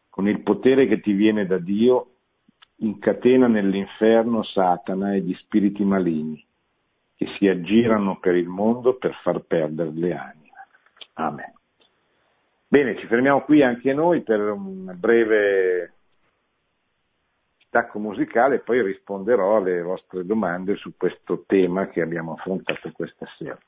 con 0.09 0.29
il 0.29 0.43
potere 0.43 0.87
che 0.87 1.01
ti 1.01 1.13
viene 1.13 1.47
da 1.47 1.59
Dio, 1.59 2.11
incatena 2.77 3.47
nell'inferno 3.47 4.43
Satana 4.43 5.15
e 5.15 5.21
gli 5.21 5.35
spiriti 5.35 5.85
maligni 5.85 6.45
che 7.21 7.27
si 7.37 7.49
aggirano 7.49 8.18
per 8.18 8.35
il 8.35 8.49
mondo 8.49 8.97
per 8.97 9.12
far 9.23 9.41
perdere 9.41 9.91
le 9.93 10.14
anime. 10.14 10.66
Amen. 11.14 11.53
Bene, 12.66 12.97
ci 12.97 13.07
fermiamo 13.07 13.43
qui 13.43 13.62
anche 13.62 13.93
noi 13.93 14.23
per 14.23 14.41
un 14.41 14.91
breve 14.99 15.93
stacco 17.66 17.99
musicale 17.99 18.55
e 18.55 18.59
poi 18.61 18.83
risponderò 18.83 19.59
alle 19.59 19.83
vostre 19.83 20.25
domande 20.25 20.77
su 20.77 20.95
questo 20.97 21.45
tema 21.47 21.89
che 21.89 22.01
abbiamo 22.01 22.33
affrontato 22.33 22.91
questa 22.93 23.27
sera. 23.37 23.59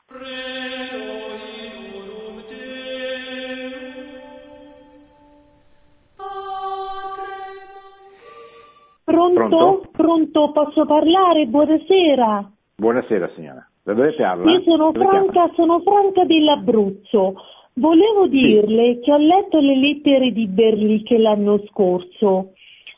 Pronto? 9.04 9.34
Pronto? 9.34 9.88
Pronto? 9.92 10.52
Posso 10.52 10.86
parlare? 10.86 11.44
Buonasera. 11.44 12.51
Buonasera 12.82 13.30
signora, 13.36 13.64
da 13.84 13.92
dove 13.92 14.12
parla? 14.14 14.50
Io 14.50 14.60
sono 14.62 14.90
Franca, 14.90 15.48
sono 15.54 15.78
Franca 15.82 16.24
dell'Abruzzo. 16.24 17.34
Volevo 17.74 18.26
dirle 18.26 18.94
sì. 18.94 19.00
che 19.02 19.12
ho 19.12 19.18
letto 19.18 19.60
le 19.60 19.76
lettere 19.76 20.32
di 20.32 20.48
Berliche 20.48 21.16
l'anno 21.16 21.62
scorso. 21.68 22.54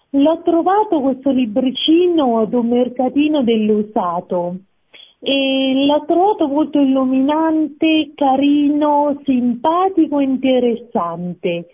L'ho 0.09 0.41
trovato 0.43 1.01
questo 1.01 1.33
libricino 1.33 2.39
ad 2.39 2.55
un 2.55 2.69
mercatino 2.69 3.43
dell'usato 3.43 4.57
e 5.21 5.85
l'ho 5.85 6.05
trovato 6.07 6.49
molto 6.49 6.81
illuminante, 6.81 8.13
carino, 8.15 9.21
simpatico 9.25 10.19
e 10.19 10.25
interessante. 10.25 11.67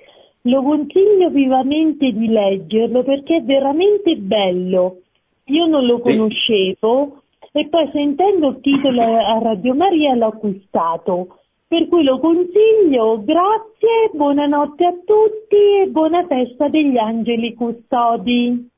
Lo 0.42 0.64
consiglio 0.64 1.30
vivamente 1.30 2.10
di 2.10 2.26
leggerlo 2.26 3.04
perché 3.04 3.36
è 3.36 3.42
veramente 3.42 4.16
bello. 4.16 4.96
Io 5.44 5.66
non 5.66 5.86
lo 5.86 6.00
conoscevo 6.00 7.19
e 7.52 7.68
poi 7.68 7.90
sentendo 7.92 8.48
il 8.50 8.60
titolo 8.60 9.02
a 9.02 9.38
Radio 9.40 9.74
Maria 9.74 10.14
l'ho 10.14 10.28
acquistato. 10.28 11.38
Per 11.66 11.86
cui 11.88 12.02
lo 12.02 12.18
consiglio, 12.18 13.22
grazie, 13.22 14.10
buonanotte 14.12 14.84
a 14.84 14.92
tutti 15.04 15.82
e 15.82 15.86
buona 15.88 16.26
festa 16.26 16.68
degli 16.68 16.96
angeli 16.98 17.54
custodi. 17.54 18.68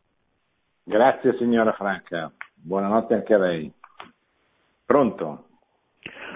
Grazie 0.84 1.36
signora 1.38 1.72
Franca, 1.72 2.30
buonanotte 2.54 3.14
anche 3.14 3.34
a 3.34 3.38
lei. 3.38 3.72
Pronto? 4.84 5.44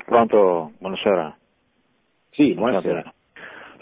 Pronto, 0.06 0.72
buonasera. 0.78 1.36
Sì, 2.30 2.54
buonasera. 2.54 3.12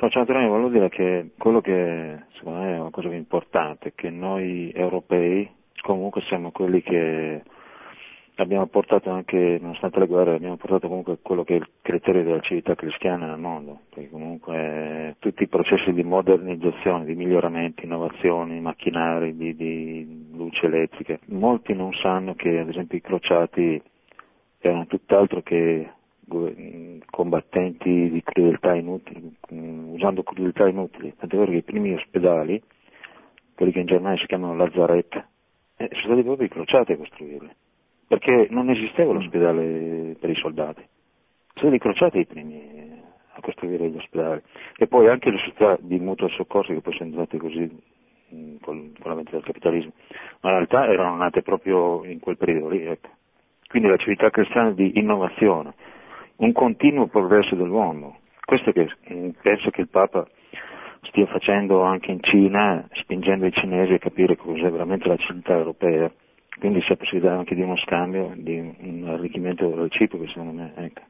No, 0.00 0.10
ciao 0.10 0.22
Antonio, 0.22 0.48
volevo 0.48 0.68
dire 0.70 0.88
che 0.88 1.30
quello 1.38 1.60
che 1.60 2.24
secondo 2.38 2.58
me 2.58 2.74
è 2.74 2.80
una 2.80 2.90
cosa 2.90 3.08
importante 3.08 3.90
è 3.90 3.92
che 3.94 4.10
noi 4.10 4.72
europei 4.74 5.48
comunque 5.80 6.22
siamo 6.22 6.50
quelli 6.50 6.82
che 6.82 7.42
abbiamo 8.36 8.66
portato 8.66 9.10
anche, 9.10 9.58
nonostante 9.60 10.00
le 10.00 10.06
guerre, 10.06 10.34
abbiamo 10.34 10.56
portato 10.56 10.88
comunque 10.88 11.18
quello 11.22 11.44
che 11.44 11.54
è 11.54 11.58
il 11.58 11.68
criterio 11.82 12.22
della 12.24 12.40
civiltà 12.40 12.74
cristiana 12.74 13.26
nel 13.26 13.38
mondo, 13.38 13.80
perché 13.90 14.10
comunque 14.10 15.16
tutti 15.20 15.44
i 15.44 15.48
processi 15.48 15.92
di 15.92 16.02
modernizzazione, 16.02 17.04
di 17.04 17.14
miglioramenti, 17.14 17.84
innovazioni, 17.84 18.60
macchinari, 18.60 19.36
di, 19.36 19.54
di 19.54 20.26
luce 20.32 20.66
elettrica, 20.66 21.18
molti 21.26 21.74
non 21.74 21.92
sanno 21.94 22.34
che 22.34 22.58
ad 22.58 22.68
esempio 22.68 22.98
i 22.98 23.02
crociati 23.02 23.80
erano 24.58 24.86
tutt'altro 24.86 25.42
che 25.42 25.90
combattenti 27.10 28.10
di 28.10 28.22
crudeltà 28.22 28.74
inutili, 28.74 29.36
usando 29.48 30.22
crudeltà 30.22 30.66
inutili, 30.66 31.14
tant'è 31.16 31.36
vero 31.36 31.50
che 31.50 31.58
i 31.58 31.62
primi 31.62 31.94
ospedali, 31.94 32.60
quelli 33.54 33.72
che 33.72 33.80
in 33.80 33.86
Germania 33.86 34.18
si 34.18 34.26
chiamano 34.26 34.56
Lazaret, 34.56 35.14
eh, 35.76 35.88
sono 35.92 36.04
stati 36.04 36.22
proprio 36.22 36.46
i 36.46 36.50
crociati 36.50 36.92
a 36.92 36.96
costruirli, 36.96 37.50
perché 38.06 38.48
non 38.50 38.70
esisteva 38.70 39.12
l'ospedale 39.12 40.16
per 40.18 40.30
i 40.30 40.34
soldati, 40.36 40.86
sono 41.54 41.74
i 41.74 41.78
crociati 41.78 42.18
i 42.18 42.26
primi 42.26 43.02
a 43.36 43.40
costruire 43.40 43.88
gli 43.88 43.96
ospedali 43.96 44.40
e 44.76 44.86
poi 44.86 45.08
anche 45.08 45.30
le 45.30 45.38
società 45.38 45.76
di 45.80 45.98
mutuo 45.98 46.28
soccorso 46.28 46.72
che 46.72 46.80
poi 46.80 46.94
sono 46.94 47.10
diventate 47.10 47.38
così 47.38 47.92
con, 48.60 48.92
con 48.98 49.10
l'avvento 49.10 49.32
del 49.32 49.44
capitalismo, 49.44 49.92
ma 50.40 50.50
in 50.50 50.56
realtà 50.56 50.86
erano 50.86 51.16
nate 51.16 51.42
proprio 51.42 52.04
in 52.04 52.20
quel 52.20 52.36
periodo 52.36 52.68
lì. 52.68 52.84
Ecco. 52.84 53.08
Quindi 53.68 53.88
la 53.88 53.96
civiltà 53.96 54.30
cristiana 54.30 54.70
di 54.70 54.98
innovazione, 54.98 55.74
un 56.36 56.52
continuo 56.52 57.06
progresso 57.06 57.54
dell'uomo. 57.54 58.18
Questo 58.44 58.72
che 58.72 58.88
penso 59.40 59.70
che 59.70 59.80
il 59.80 59.88
Papa 59.88 60.26
stia 61.08 61.26
facendo 61.26 61.82
anche 61.82 62.10
in 62.10 62.20
Cina, 62.20 62.86
spingendo 62.92 63.46
i 63.46 63.52
cinesi 63.52 63.94
a 63.94 63.98
capire 63.98 64.36
cos'è 64.36 64.70
veramente 64.70 65.08
la 65.08 65.16
civiltà 65.16 65.54
europea. 65.56 66.10
Quindi 66.58 66.80
c'è 66.80 66.96
possibilità 66.96 67.34
anche 67.34 67.54
di 67.54 67.62
uno 67.62 67.76
scambio, 67.78 68.32
di 68.36 68.58
un 68.58 69.08
arricchimento 69.08 69.74
reciproco, 69.74 70.26
secondo 70.28 70.52
me. 70.52 70.72
Ecco. 70.76 71.02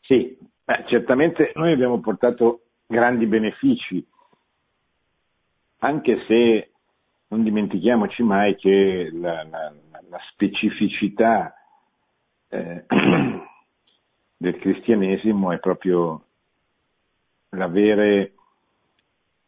Sì, 0.00 0.36
beh, 0.64 0.84
certamente 0.86 1.52
noi 1.54 1.72
abbiamo 1.72 2.00
portato 2.00 2.62
grandi 2.86 3.26
benefici, 3.26 4.06
anche 5.78 6.24
se 6.26 6.70
non 7.28 7.42
dimentichiamoci 7.42 8.22
mai 8.22 8.56
che 8.56 9.10
la, 9.12 9.42
la, 9.44 9.72
la 10.08 10.18
specificità 10.30 11.54
eh, 12.48 12.84
del 14.36 14.58
cristianesimo 14.58 15.52
è 15.52 15.58
proprio 15.58 16.24
l'avere 17.50 18.34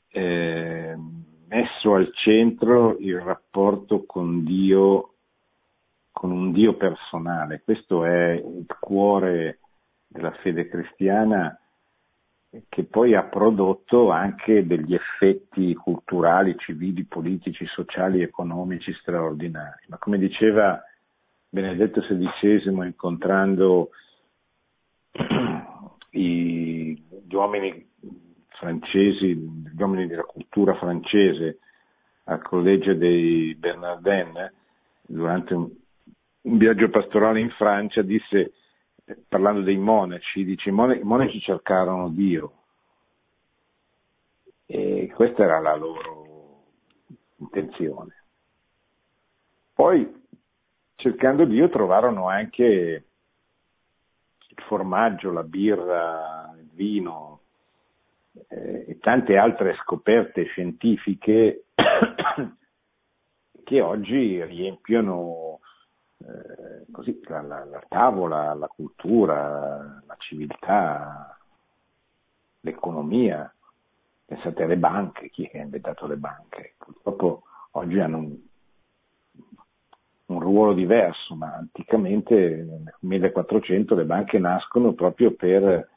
eh, 0.08 0.96
messo 1.48 1.94
al 1.94 2.12
centro 2.14 2.96
il 2.98 3.20
rapporto 3.20 4.04
con 4.04 4.44
Dio, 4.44 5.14
con 6.10 6.30
un 6.30 6.52
Dio 6.52 6.74
personale. 6.74 7.62
Questo 7.64 8.04
è 8.04 8.32
il 8.32 8.66
cuore 8.78 9.60
della 10.06 10.32
fede 10.42 10.68
cristiana 10.68 11.58
che 12.68 12.84
poi 12.84 13.14
ha 13.14 13.24
prodotto 13.24 14.10
anche 14.10 14.66
degli 14.66 14.94
effetti 14.94 15.74
culturali, 15.74 16.56
civili, 16.58 17.04
politici, 17.04 17.66
sociali, 17.66 18.22
economici 18.22 18.92
straordinari. 18.94 19.84
Ma 19.88 19.98
come 19.98 20.18
diceva 20.18 20.82
Benedetto 21.48 22.00
XVI 22.00 22.86
incontrando 22.86 23.90
gli 26.10 27.34
uomini 27.34 27.87
francesi, 28.58 29.34
gli 29.34 29.80
uomini 29.80 30.06
della 30.06 30.22
cultura 30.22 30.74
francese 30.74 31.60
al 32.24 32.42
collegio 32.42 32.94
dei 32.94 33.54
Bernardin 33.54 34.52
durante 35.02 35.54
un, 35.54 35.70
un 36.42 36.58
viaggio 36.58 36.90
pastorale 36.90 37.40
in 37.40 37.50
Francia 37.50 38.02
disse 38.02 38.52
parlando 39.28 39.62
dei 39.62 39.78
monaci, 39.78 40.44
dice 40.44 40.68
i 40.68 40.72
monaci 40.72 41.40
cercarono 41.40 42.10
Dio 42.10 42.52
e 44.66 45.10
questa 45.14 45.44
era 45.44 45.60
la 45.60 45.74
loro 45.74 46.64
intenzione. 47.36 48.24
Poi 49.72 50.26
cercando 50.96 51.44
Dio 51.46 51.70
trovarono 51.70 52.28
anche 52.28 52.64
il 54.48 54.62
formaggio, 54.66 55.30
la 55.30 55.44
birra, 55.44 56.54
il 56.58 56.68
vino 56.72 57.40
eh, 58.48 58.84
e 58.88 58.98
tante 58.98 59.36
altre 59.36 59.74
scoperte 59.82 60.44
scientifiche 60.44 61.64
che 63.64 63.80
oggi 63.80 64.42
riempiono 64.44 65.60
eh, 66.18 66.90
così, 66.90 67.20
la, 67.24 67.42
la, 67.42 67.64
la, 67.64 67.82
tavola, 67.88 68.54
la 68.54 68.66
cultura, 68.68 70.02
la 70.06 70.16
civiltà, 70.18 71.38
l'economia. 72.60 73.52
Pensate 74.24 74.62
alle 74.62 74.76
banche, 74.76 75.30
chi 75.30 75.48
ha 75.54 75.58
inventato 75.58 76.06
le 76.06 76.16
banche? 76.16 76.74
Purtroppo 76.76 77.42
oggi 77.72 77.98
hanno 77.98 78.18
un, 78.18 78.36
un 80.26 80.40
ruolo 80.40 80.74
diverso, 80.74 81.34
ma 81.34 81.54
anticamente 81.54 82.34
nel 82.34 82.94
1400 83.00 83.94
le 83.94 84.04
banche 84.04 84.38
nascono 84.38 84.92
proprio 84.92 85.34
per 85.34 85.88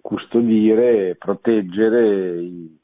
custodire, 0.00 1.16
proteggere 1.16 2.40
i, 2.40 2.80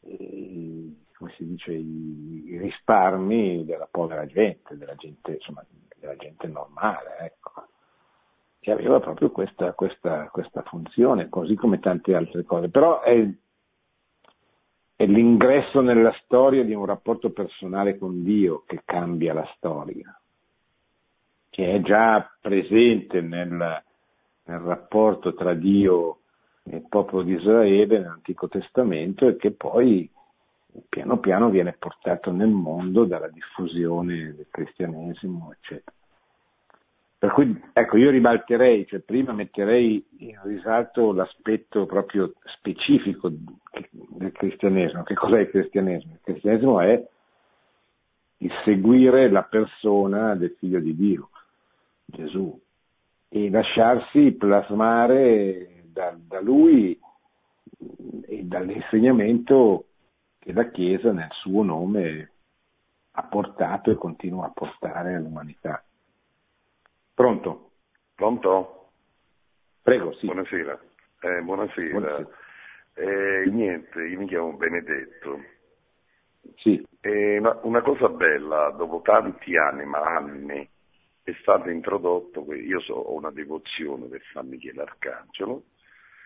i 0.00 0.96
come 1.16 1.32
si 1.36 1.46
dice, 1.46 1.72
i, 1.72 2.44
i, 2.46 2.58
risparmi 2.58 3.64
della 3.64 3.88
povera 3.90 4.26
gente, 4.26 4.76
della 4.76 4.94
gente, 4.94 5.32
insomma, 5.32 5.64
della 5.98 6.16
gente 6.16 6.46
normale, 6.46 7.16
ecco. 7.20 7.66
Che 8.60 8.70
aveva 8.70 9.00
proprio 9.00 9.30
questa, 9.30 9.72
questa, 9.72 10.28
questa 10.30 10.62
funzione, 10.62 11.28
così 11.28 11.54
come 11.54 11.78
tante 11.78 12.14
altre 12.14 12.44
cose. 12.44 12.68
Però 12.68 13.00
è, 13.00 13.26
è 14.96 15.06
l'ingresso 15.06 15.80
nella 15.80 16.14
storia 16.24 16.64
di 16.64 16.74
un 16.74 16.84
rapporto 16.84 17.30
personale 17.30 17.96
con 17.96 18.22
Dio 18.24 18.64
che 18.66 18.82
cambia 18.84 19.32
la 19.32 19.48
storia, 19.56 20.20
che 21.48 21.74
è 21.74 21.80
già 21.80 22.28
presente 22.40 23.20
nel, 23.20 23.84
nel 24.46 24.58
rapporto 24.60 25.34
tra 25.34 25.54
Dio 25.54 26.18
e 26.64 26.76
il 26.76 26.86
popolo 26.88 27.22
di 27.22 27.34
Israele 27.34 27.98
nell'Antico 27.98 28.48
Testamento 28.48 29.28
e 29.28 29.36
che 29.36 29.52
poi 29.52 30.10
piano 30.88 31.18
piano 31.18 31.48
viene 31.48 31.76
portato 31.78 32.30
nel 32.32 32.48
mondo 32.48 33.04
dalla 33.04 33.28
diffusione 33.28 34.34
del 34.34 34.46
cristianesimo, 34.50 35.52
eccetera. 35.52 35.94
Per 37.18 37.30
cui, 37.30 37.60
ecco, 37.72 37.96
io 37.96 38.10
ribalterei, 38.10 38.86
cioè 38.86 39.00
prima 39.00 39.32
metterei 39.32 40.04
in 40.18 40.38
risalto 40.42 41.12
l'aspetto 41.12 41.86
proprio 41.86 42.34
specifico 42.44 43.30
del 43.30 44.32
cristianesimo. 44.32 45.02
Che 45.02 45.14
cos'è 45.14 45.40
il 45.40 45.48
cristianesimo? 45.48 46.12
Il 46.12 46.20
cristianesimo 46.22 46.80
è 46.80 47.08
il 48.38 48.52
seguire 48.64 49.30
la 49.30 49.44
persona 49.44 50.34
del 50.34 50.54
figlio 50.58 50.78
di 50.78 50.94
Dio, 50.94 51.30
Gesù, 52.04 52.60
e 53.28 53.50
lasciarsi 53.50 54.32
plasmare 54.32 55.82
da, 55.84 56.16
da 56.16 56.40
lui 56.40 56.98
e 58.26 58.42
dall'insegnamento 58.44 59.86
che 60.38 60.52
la 60.52 60.70
Chiesa 60.70 61.12
nel 61.12 61.30
suo 61.32 61.62
nome 61.62 62.30
ha 63.12 63.22
portato 63.24 63.90
e 63.90 63.96
continua 63.96 64.46
a 64.46 64.52
portare 64.52 65.14
all'umanità. 65.14 65.82
Pronto? 67.14 67.70
Pronto? 68.14 68.90
Prego, 69.82 70.12
sì. 70.14 70.26
Buonasera. 70.26 70.78
Eh, 71.20 71.40
buonasera. 71.42 71.90
buonasera. 71.90 72.28
Eh, 72.94 73.50
niente, 73.50 74.02
io 74.04 74.18
mi 74.18 74.26
chiamo 74.26 74.52
Benedetto. 74.52 75.40
Sì. 76.56 76.86
Eh, 77.00 77.38
una, 77.38 77.58
una, 77.62 77.82
cosa 77.82 78.08
bella, 78.08 78.70
dopo 78.76 79.00
tanti 79.02 79.56
anni, 79.56 79.84
ma 79.84 80.00
anni, 80.00 80.68
è 81.26 81.36
stato 81.40 81.68
introdotto, 81.70 82.46
io 82.54 82.80
so, 82.80 82.94
ho 82.94 83.14
una 83.16 83.32
devozione 83.32 84.06
per 84.06 84.22
San 84.32 84.46
Michele 84.46 84.82
Arcangelo, 84.82 85.64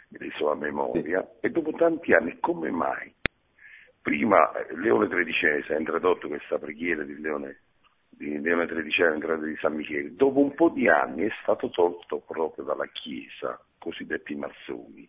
mi 0.09 0.19
ne 0.21 0.31
so 0.37 0.51
a 0.51 0.55
memoria, 0.55 1.23
sì. 1.23 1.47
e 1.47 1.51
dopo 1.51 1.73
tanti 1.73 2.13
anni, 2.13 2.37
come 2.39 2.71
mai 2.71 3.11
prima 4.03 4.53
eh, 4.53 4.77
Leone 4.77 5.09
XIII 5.09 5.75
ha 5.75 5.79
introdotto 5.79 6.29
questa 6.29 6.59
preghiera 6.59 7.03
di 7.03 7.19
Leone, 7.19 7.61
di 8.11 8.39
Leone 8.41 8.67
XIII 8.67 9.15
in 9.15 9.19
grado 9.21 9.47
di 9.47 9.57
San 9.57 9.75
Michele, 9.75 10.15
dopo 10.15 10.41
un 10.41 10.55
po' 10.55 10.69
di 10.69 10.87
anni 10.87 11.25
è 11.25 11.33
stato 11.41 11.71
tolto 11.71 12.19
proprio 12.27 12.65
dalla 12.65 12.87
Chiesa, 12.89 13.59
cosiddetti 13.79 14.35
massoni. 14.35 15.09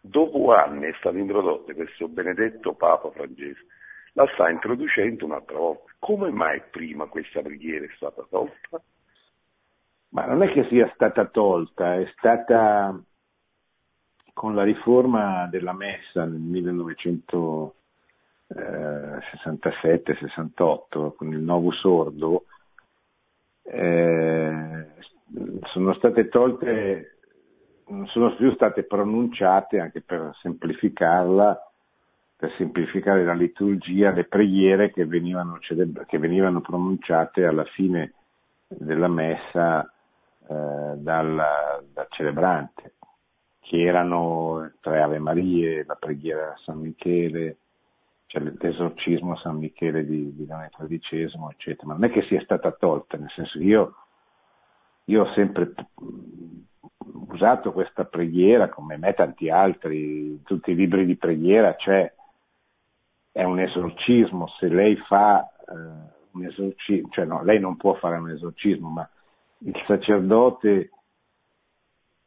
Dopo 0.00 0.52
anni 0.52 0.86
è 0.86 0.94
stato 0.98 1.16
introdotto 1.16 1.72
questo 1.74 2.08
benedetto 2.08 2.74
Papa 2.74 3.10
francese, 3.12 3.66
la 4.14 4.28
sta 4.34 4.50
introducendo 4.50 5.26
un'altra 5.26 5.58
volta. 5.58 5.92
Come 6.00 6.30
mai 6.30 6.60
prima 6.70 7.06
questa 7.06 7.40
preghiera 7.40 7.84
è 7.84 7.90
stata 7.94 8.26
tolta? 8.28 8.82
Ma 10.10 10.24
non 10.24 10.42
è 10.42 10.50
che 10.52 10.66
sia 10.68 10.90
stata 10.94 11.26
tolta, 11.26 11.96
è 11.96 12.10
stata 12.16 12.98
con 14.32 14.54
la 14.54 14.62
riforma 14.62 15.46
della 15.48 15.72
messa 15.72 16.24
nel 16.24 16.40
1900 16.40 17.74
67-68 18.50 21.14
con 21.14 21.30
il 21.30 21.40
Novus 21.40 21.84
Ordo 21.84 22.44
eh, 23.70 24.86
sono 25.72 25.92
state 25.94 26.28
tolte, 26.28 27.18
non 27.88 28.06
sono 28.06 28.34
più 28.34 28.52
state 28.54 28.84
pronunciate 28.84 29.78
anche 29.78 30.00
per 30.00 30.34
semplificarla, 30.40 31.70
per 32.36 32.54
semplificare 32.56 33.24
la 33.24 33.34
liturgia, 33.34 34.10
le 34.10 34.24
preghiere 34.24 34.90
che 34.90 35.04
venivano, 35.04 35.58
che 35.58 36.18
venivano 36.18 36.60
pronunciate 36.60 37.44
alla 37.44 37.64
fine 37.64 38.14
della 38.68 39.08
messa 39.08 39.90
eh, 40.48 40.94
dal, 40.96 41.42
dal 41.92 42.06
celebrante, 42.10 42.94
che 43.60 43.82
erano 43.82 44.72
tre 44.80 45.02
Ave 45.02 45.18
Marie, 45.18 45.84
la 45.84 45.94
preghiera 45.94 46.52
a 46.52 46.58
San 46.64 46.78
Michele, 46.78 47.58
cioè 48.26 48.42
l'esorcismo 48.42 49.32
a 49.32 49.36
San 49.36 49.56
Michele 49.56 50.06
di, 50.06 50.34
di 50.34 50.46
Leone 50.46 50.70
XIII, 50.70 51.48
eccetera. 51.50 51.86
Ma 51.86 51.94
non 51.94 52.04
è 52.04 52.10
che 52.10 52.22
sia 52.22 52.40
stata 52.42 52.72
tolta, 52.72 53.18
nel 53.18 53.30
senso 53.34 53.58
che 53.58 53.64
io, 53.64 53.94
io 55.04 55.22
ho 55.22 55.32
sempre 55.34 55.74
usato 57.28 57.72
questa 57.72 58.04
preghiera, 58.04 58.68
come 58.68 58.96
me 58.96 59.12
tanti 59.12 59.50
altri, 59.50 60.28
in 60.30 60.42
tutti 60.44 60.70
i 60.70 60.74
libri 60.74 61.04
di 61.04 61.16
preghiera 61.16 61.74
c'è, 61.74 62.10
è 63.32 63.42
un 63.44 63.60
esorcismo, 63.60 64.48
se 64.58 64.68
lei 64.68 64.96
fa 64.96 65.46
eh, 65.46 65.72
un 66.32 66.44
esorcismo, 66.44 67.08
cioè 67.10 67.24
no, 67.24 67.42
lei 67.42 67.60
non 67.60 67.76
può 67.76 67.94
fare 67.94 68.16
un 68.16 68.30
esorcismo, 68.30 68.88
ma 68.88 69.08
il 69.60 69.84
sacerdote 69.86 70.90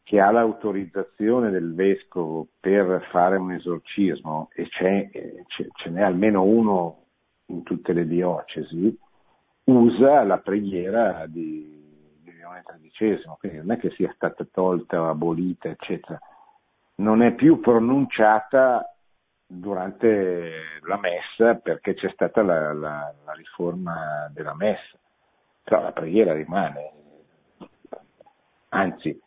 che 0.03 0.19
ha 0.19 0.32
l'autorizzazione 0.32 1.51
del 1.51 1.73
vescovo 1.73 2.47
per 2.59 3.07
fare 3.11 3.38
un 3.38 3.51
esorcismo, 3.51 4.49
e 4.53 4.67
c'è, 4.67 5.09
ce 5.47 5.89
n'è 5.89 6.01
almeno 6.01 6.43
uno 6.43 7.03
in 7.45 7.63
tutte 7.63 7.93
le 7.93 8.05
diocesi, 8.05 8.97
usa 9.65 10.23
la 10.23 10.39
preghiera 10.39 11.25
di, 11.27 12.19
di 12.21 12.34
Leone 12.34 12.63
XIII, 12.91 13.36
quindi 13.39 13.57
non 13.59 13.71
è 13.71 13.77
che 13.77 13.91
sia 13.91 14.11
stata 14.13 14.45
tolta 14.51 15.01
o 15.01 15.09
abolita, 15.09 15.69
eccetera, 15.69 16.19
non 16.95 17.21
è 17.21 17.34
più 17.34 17.59
pronunciata 17.59 18.86
durante 19.45 20.51
la 20.84 20.97
messa 20.97 21.55
perché 21.55 21.93
c'è 21.93 22.09
stata 22.09 22.41
la, 22.41 22.73
la, 22.73 23.13
la 23.25 23.34
riforma 23.34 24.29
della 24.34 24.55
messa, 24.55 24.97
però 25.63 25.82
la 25.82 25.91
preghiera 25.91 26.34
rimane, 26.34 26.91
anzi 28.74 29.19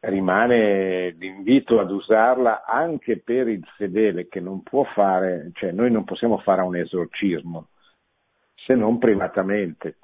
rimane 0.00 1.10
l'invito 1.10 1.80
ad 1.80 1.90
usarla 1.90 2.64
anche 2.64 3.18
per 3.18 3.48
il 3.48 3.64
fedele 3.76 4.28
che 4.28 4.40
non 4.40 4.62
può 4.62 4.84
fare, 4.84 5.50
cioè 5.54 5.72
noi 5.72 5.90
non 5.90 6.04
possiamo 6.04 6.38
fare 6.38 6.62
un 6.62 6.76
esorcismo 6.76 7.68
se 8.68 8.74
non 8.74 8.98
privatamente, 8.98 9.96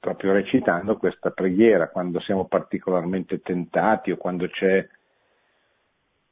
proprio 0.00 0.32
recitando 0.32 0.96
questa 0.96 1.30
preghiera 1.30 1.90
quando 1.90 2.18
siamo 2.20 2.46
particolarmente 2.46 3.40
tentati 3.40 4.10
o 4.10 4.16
quando 4.16 4.48
c'è 4.48 4.84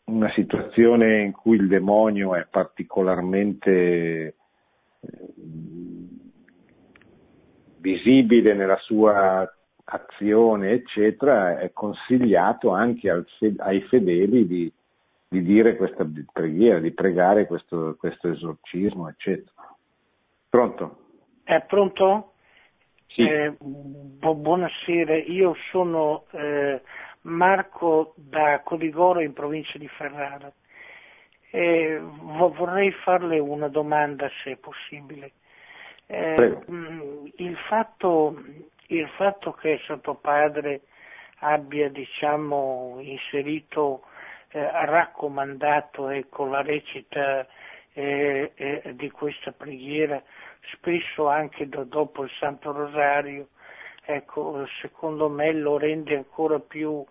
una 0.07 0.31
situazione 0.33 1.21
in 1.21 1.33
cui 1.33 1.57
il 1.57 1.69
demonio 1.69 2.35
è 2.35 2.47
particolarmente 2.51 3.71
eh, 3.71 4.35
visibile 7.77 8.55
nella 8.55 8.79
sua 8.79 9.49
azione, 9.91 10.73
eccetera, 10.73 11.59
è 11.59 11.73
consigliato 11.73 12.71
anche 12.71 13.09
al, 13.09 13.27
ai 13.59 13.81
fedeli 13.83 14.47
di, 14.47 14.73
di, 15.29 15.43
dire 15.43 15.77
questa 15.77 16.07
preghiera, 16.33 16.79
di 16.79 16.93
pregare 16.93 17.47
questo, 17.47 17.97
questo 17.99 18.31
esorcismo, 18.31 19.09
eccetera. 19.09 19.75
Pronto? 20.49 20.99
È 21.43 21.61
pronto? 21.63 22.33
Sì. 23.07 23.23
Eh, 23.23 23.57
bu- 23.59 24.35
buonasera, 24.35 25.17
io 25.17 25.55
sono 25.71 26.25
eh, 26.33 26.83
Marco 27.23 28.13
da 28.17 28.61
Codigoro 28.63 29.21
in 29.21 29.33
provincia 29.33 29.79
di 29.79 29.89
Ferrara. 29.89 30.53
Eh, 31.51 31.99
vorrei 31.99 32.93
farle 32.93 33.39
una 33.39 33.69
domanda 33.69 34.29
se 34.43 34.53
è 34.53 34.57
possibile. 34.57 35.33
Eh, 36.05 36.59
il 37.37 37.57
fatto 37.69 38.37
il 38.89 39.09
fatto 39.17 39.53
che 39.53 39.81
Santo 39.87 40.15
Padre 40.15 40.83
abbia 41.41 41.89
diciamo, 41.89 42.99
inserito, 43.01 44.05
eh, 44.51 44.87
raccomandato 44.87 46.09
ecco, 46.09 46.47
la 46.47 46.63
recita 46.63 47.47
eh, 47.93 48.53
eh, 48.55 48.95
di 48.95 49.11
questa 49.11 49.53
preghiera, 49.53 50.23
spesso 50.73 51.29
anche 51.29 51.69
do, 51.69 51.85
dopo 51.85 52.25
il 52.25 52.31
Santo 52.39 52.73
Rosario, 52.73 53.49
ecco, 54.05 54.67
secondo 54.81 55.29
me 55.29 55.53
lo 55.53 55.77
rende 55.77 56.17
ancora 56.17 56.59
più 56.59 57.05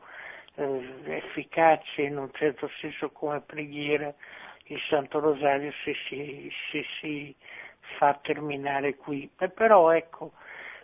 eh, 0.55 0.93
efficace 1.05 2.01
in 2.01 2.17
un 2.17 2.29
certo 2.33 2.69
senso 2.79 3.11
come 3.11 3.41
preghiera 3.41 4.13
il 4.65 4.81
Santo 4.89 5.19
Rosario 5.19 5.71
se 5.83 5.93
si, 6.07 6.51
se 6.71 6.83
si 6.99 7.35
fa 7.97 8.19
terminare 8.21 8.95
qui. 8.95 9.29
Però 9.53 9.91
ecco, 9.91 10.33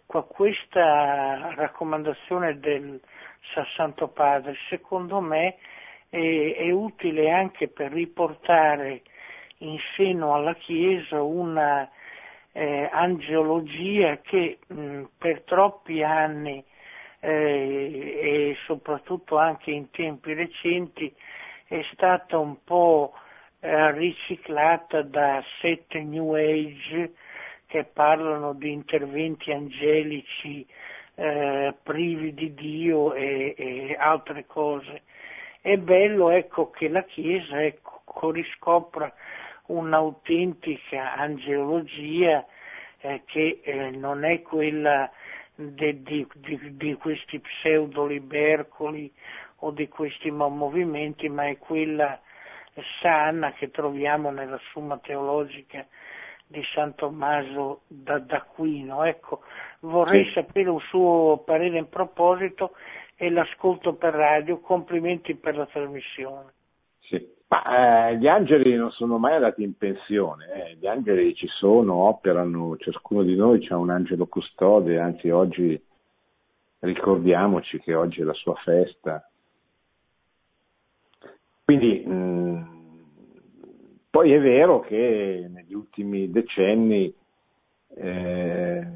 questa 0.05 1.53
raccomandazione 1.55 2.59
del 2.59 3.01
Santo 3.75 4.07
Padre 4.09 4.55
secondo 4.69 5.19
me 5.19 5.57
è, 6.09 6.55
è, 6.57 6.69
utile 6.71 7.31
anche 7.31 7.67
per 7.67 7.91
riportare 7.91 9.01
in 9.59 9.77
seno 9.95 10.33
alla 10.33 10.55
Chiesa 10.55 11.21
una 11.21 11.89
eh, 12.51 12.89
angeologia 12.91 14.19
che 14.21 14.59
mh, 14.67 15.03
per 15.17 15.41
troppi 15.41 16.03
anni 16.03 16.63
eh, 17.19 18.19
e 18.21 18.57
soprattutto 18.65 19.37
anche 19.37 19.71
in 19.71 19.89
tempi 19.89 20.33
recenti 20.33 21.13
è 21.67 21.81
stata 21.93 22.37
un 22.37 22.63
po' 22.63 23.13
eh, 23.59 23.91
riciclata 23.93 25.01
da 25.01 25.43
sette 25.59 26.01
New 26.01 26.33
Age 26.33 27.13
che 27.73 27.85
parlano 27.85 28.53
di 28.53 28.71
interventi 28.71 29.51
angelici 29.51 30.63
eh, 31.15 31.73
privi 31.81 32.35
di 32.35 32.53
Dio 32.53 33.15
e, 33.15 33.55
e, 33.57 33.95
altre 33.97 34.45
cose. 34.45 35.01
È 35.59 35.75
bello 35.77 36.29
ecco, 36.29 36.69
che 36.69 36.87
la 36.87 37.01
Chiesa 37.01 37.63
ecco, 37.63 38.29
riscopra 38.29 39.11
un'autentica 39.69 41.15
angelologia 41.15 42.45
eh, 42.99 43.23
che 43.25 43.61
eh, 43.63 43.89
non 43.89 44.23
è 44.23 44.43
quella 44.43 45.09
de, 45.55 46.03
di, 46.03 46.27
di, 46.35 46.77
di, 46.77 46.93
questi 46.93 47.39
pseudo-libercoli 47.39 49.11
o 49.61 49.71
di 49.71 49.87
questi 49.87 50.29
movimenti, 50.29 51.27
ma 51.27 51.47
è 51.47 51.57
quella 51.57 52.21
sana 53.01 53.51
che 53.53 53.71
troviamo 53.71 54.29
nella 54.29 54.59
Summa 54.69 54.99
Teologica 54.99 55.87
di 56.53 56.61
San 56.75 56.93
Tommaso 56.93 57.81
d'Aquino. 57.87 59.03
Ecco, 59.03 59.41
vorrei 59.81 60.25
sì. 60.25 60.33
sapere 60.33 60.69
un 60.69 60.79
suo 60.79 61.41
parere 61.43 61.79
in 61.79 61.89
proposito 61.89 62.75
e 63.15 63.31
l'ascolto 63.31 63.93
per 63.95 64.13
radio. 64.13 64.59
Complimenti 64.59 65.33
per 65.35 65.57
la 65.57 65.65
trasmissione. 65.65 66.53
Sì. 66.99 67.27
Ma, 67.47 68.09
eh, 68.09 68.17
gli 68.17 68.27
angeli 68.27 68.75
non 68.75 68.91
sono 68.91 69.17
mai 69.17 69.33
andati 69.33 69.63
in 69.63 69.77
pensione, 69.77 70.45
eh. 70.53 70.75
gli 70.75 70.87
angeli 70.87 71.35
ci 71.35 71.47
sono, 71.47 71.93
operano, 72.07 72.77
ciascuno 72.77 73.21
di 73.21 73.35
noi 73.35 73.65
ha 73.69 73.77
un 73.77 73.91
angelo 73.91 74.25
custode, 74.25 74.99
anzi 74.99 75.29
oggi 75.29 75.79
ricordiamoci 76.79 77.79
che 77.79 77.93
oggi 77.93 78.21
è 78.21 78.23
la 78.23 78.33
sua 78.33 78.55
festa. 78.55 79.29
Quindi 81.63 82.03
mh, 82.05 82.13
mm, 82.13 82.72
poi 84.13 84.31
è 84.31 84.39
vero 84.39 84.81
che 84.81 85.49
negli 85.51 85.73
ultimi 85.73 86.29
decenni 86.29 87.11
eh, 87.95 88.87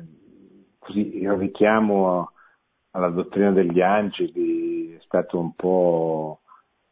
così, 0.77 1.17
il 1.17 1.31
richiamo 1.31 2.33
alla 2.91 3.09
dottrina 3.09 3.51
degli 3.51 3.81
angeli 3.81 4.93
è 4.93 4.99
stato 5.01 5.39
un 5.39 5.55
po' 5.55 6.41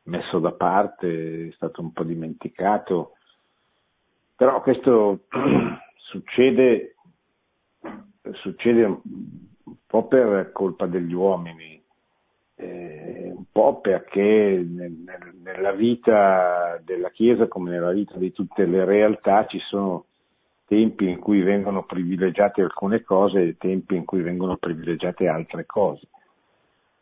messo 0.05 0.39
da 0.39 0.53
parte, 0.53 1.49
è 1.49 1.51
stato 1.51 1.81
un 1.81 1.93
po' 1.93 2.03
dimenticato, 2.03 3.11
però 4.35 4.59
questo 4.63 5.27
succede, 6.09 6.95
succede 8.41 8.85
un 8.85 9.75
po' 9.85 10.07
per 10.07 10.51
colpa 10.51 10.87
degli 10.87 11.13
uomini, 11.13 11.79
eh, 12.55 13.33
un 13.35 13.45
po' 13.51 13.81
perché 13.81 14.65
nel, 14.67 14.93
nella 15.43 15.71
vita 15.71 16.79
della 16.83 17.09
Chiesa 17.09 17.47
come 17.47 17.71
nella 17.71 17.91
vita 17.91 18.17
di 18.17 18.31
tutte 18.31 18.65
le 18.65 18.85
realtà 18.85 19.45
ci 19.45 19.59
sono 19.59 20.05
tempi 20.65 21.07
in 21.07 21.19
cui 21.19 21.41
vengono 21.41 21.83
privilegiate 21.83 22.61
alcune 22.61 23.03
cose 23.03 23.41
e 23.41 23.57
tempi 23.57 23.95
in 23.95 24.05
cui 24.05 24.21
vengono 24.21 24.57
privilegiate 24.57 25.27
altre 25.27 25.65
cose. 25.65 26.07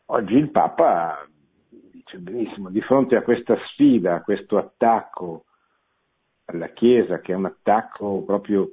Oggi 0.08 0.36
il 0.36 0.50
Papa 0.50 1.26
dice 1.70 2.18
benissimo, 2.18 2.70
di 2.70 2.82
fronte 2.82 3.16
a 3.16 3.22
questa 3.22 3.58
sfida, 3.68 4.16
a 4.16 4.22
questo 4.22 4.58
attacco 4.58 5.46
alla 6.46 6.68
Chiesa, 6.70 7.20
che 7.20 7.32
è 7.32 7.36
un 7.36 7.46
attacco 7.46 8.24
proprio 8.24 8.70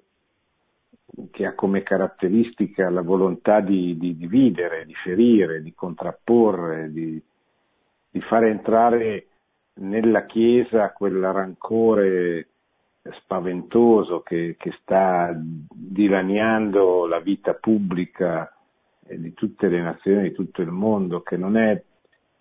che 1.31 1.47
ha 1.47 1.55
come 1.55 1.83
caratteristica 1.83 2.89
la 2.91 3.03
volontà 3.03 3.61
di, 3.61 3.97
di 3.97 4.17
dividere, 4.17 4.87
di 4.87 4.95
ferire, 4.95 5.63
di 5.63 5.75
contrapporre, 5.75 6.91
di, 6.93 7.21
di 8.11 8.21
fare 8.23 8.51
entrare 8.51 9.27
nella 9.75 10.27
Chiesa 10.27 10.93
quel 10.93 11.21
rancore 11.21 12.49
spaventoso 13.23 14.21
che, 14.21 14.57
che 14.59 14.73
sta 14.81 15.35
dilaniando 15.35 17.07
la 17.07 17.21
vita 17.21 17.55
pubblica 17.55 18.53
e 19.07 19.19
di 19.19 19.33
tutte 19.33 19.69
le 19.69 19.81
nazioni 19.81 20.23
di 20.23 20.33
tutto 20.33 20.61
il 20.63 20.71
mondo, 20.71 21.23
che 21.23 21.37
non 21.37 21.57
è, 21.57 21.83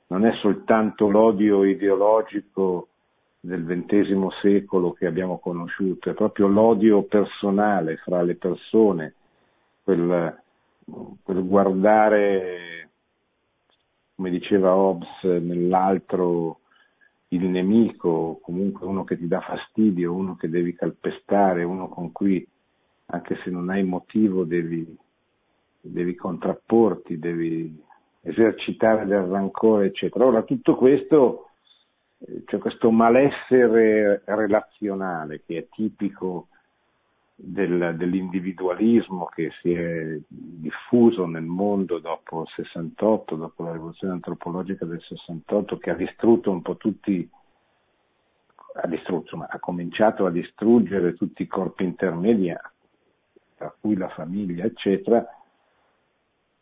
non 0.08 0.26
è 0.26 0.34
soltanto 0.36 1.10
l'odio 1.10 1.64
ideologico 1.64 2.90
del 3.42 3.64
XX 3.66 4.28
secolo 4.42 4.92
che 4.92 5.06
abbiamo 5.06 5.40
conosciuto, 5.40 6.10
è 6.10 6.14
proprio 6.14 6.48
l'odio 6.48 7.04
personale 7.04 7.98
fra 7.98 8.22
le 8.22 8.36
persone, 8.36 9.14
quel, 9.84 10.42
quel 11.24 11.48
guardare, 11.48 12.90
come 14.16 14.30
diceva 14.30 14.76
Hobbes, 14.76 15.24
nell'altro 15.24 16.60
il 17.30 17.46
nemico, 17.46 18.40
comunque 18.42 18.86
uno 18.88 19.04
che 19.04 19.18
ti 19.18 19.28
dà 19.28 19.40
fastidio, 19.40 20.14
uno 20.14 20.36
che 20.36 20.50
devi 20.50 20.74
calpestare, 20.74 21.64
uno 21.64 21.88
con 21.88 22.12
cui, 22.12 22.46
anche 23.08 23.40
se 23.44 23.50
non 23.50 23.70
hai 23.70 23.84
motivo, 23.84 24.44
devi, 24.44 24.98
devi 25.80 26.16
contrapporti, 26.16 27.20
devi 27.20 27.82
esercitare 28.22 29.06
del 29.06 29.24
rancore, 29.24 29.88
eccetera. 29.88 30.26
Ora, 30.26 30.42
tutto 30.42 30.76
questo, 30.76 31.49
c'è 32.46 32.58
questo 32.58 32.92
malessere 32.92 34.22
relazionale 34.26 35.42
che 35.46 35.58
è 35.58 35.68
tipico 35.70 36.48
del, 37.42 37.96
dell'individualismo 37.96 39.26
che 39.28 39.52
si 39.62 39.72
è 39.72 40.20
diffuso 40.28 41.26
nel 41.26 41.44
mondo 41.44 42.00
dopo 42.00 42.42
il 42.42 42.50
68, 42.54 43.36
dopo 43.36 43.64
la 43.64 43.72
rivoluzione 43.72 44.14
antropologica 44.14 44.84
del 44.84 45.02
68, 45.02 45.78
che 45.78 45.90
ha 45.92 45.96
distrutto 45.96 46.52
un 46.52 46.62
po' 46.62 46.76
tutti, 46.76 47.28
ha, 48.74 48.88
distrutto, 48.88 49.22
insomma, 49.22 49.48
ha 49.50 49.60
cominciato 49.60 50.26
a 50.26 50.32
distruggere 50.32 51.14
tutti 51.14 51.44
i 51.44 51.48
corpi 51.48 51.86
intermedi, 51.86 52.54
tra 53.56 53.74
cui 53.80 53.96
la 53.96 54.10
famiglia, 54.10 54.66
eccetera. 54.66 55.26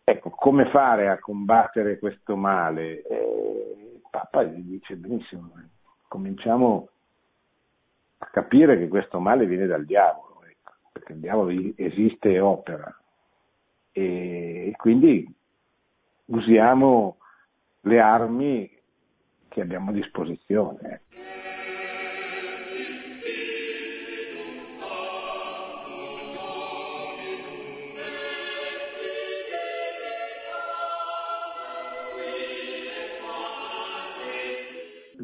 Ecco, 0.04 0.30
come 0.30 0.70
fare 0.70 1.10
a 1.10 1.20
combattere 1.20 1.98
questo 1.98 2.36
male? 2.36 3.02
Eh, 3.02 3.87
Papa 4.18 4.42
gli 4.42 4.62
dice 4.62 4.96
benissimo, 4.96 5.52
cominciamo 6.08 6.90
a 8.18 8.26
capire 8.32 8.80
che 8.80 8.88
questo 8.88 9.20
male 9.20 9.46
viene 9.46 9.68
dal 9.68 9.86
diavolo 9.86 10.42
perché 10.92 11.14
il 11.14 11.20
diavolo 11.20 11.52
esiste 11.76 12.34
e 12.34 12.40
opera. 12.40 12.92
E 13.92 14.74
quindi 14.76 15.32
usiamo 16.26 17.18
le 17.82 18.00
armi 18.00 18.72
che 19.50 19.62
abbiamo 19.62 19.92
a 19.92 19.94
disposizione. 19.94 21.02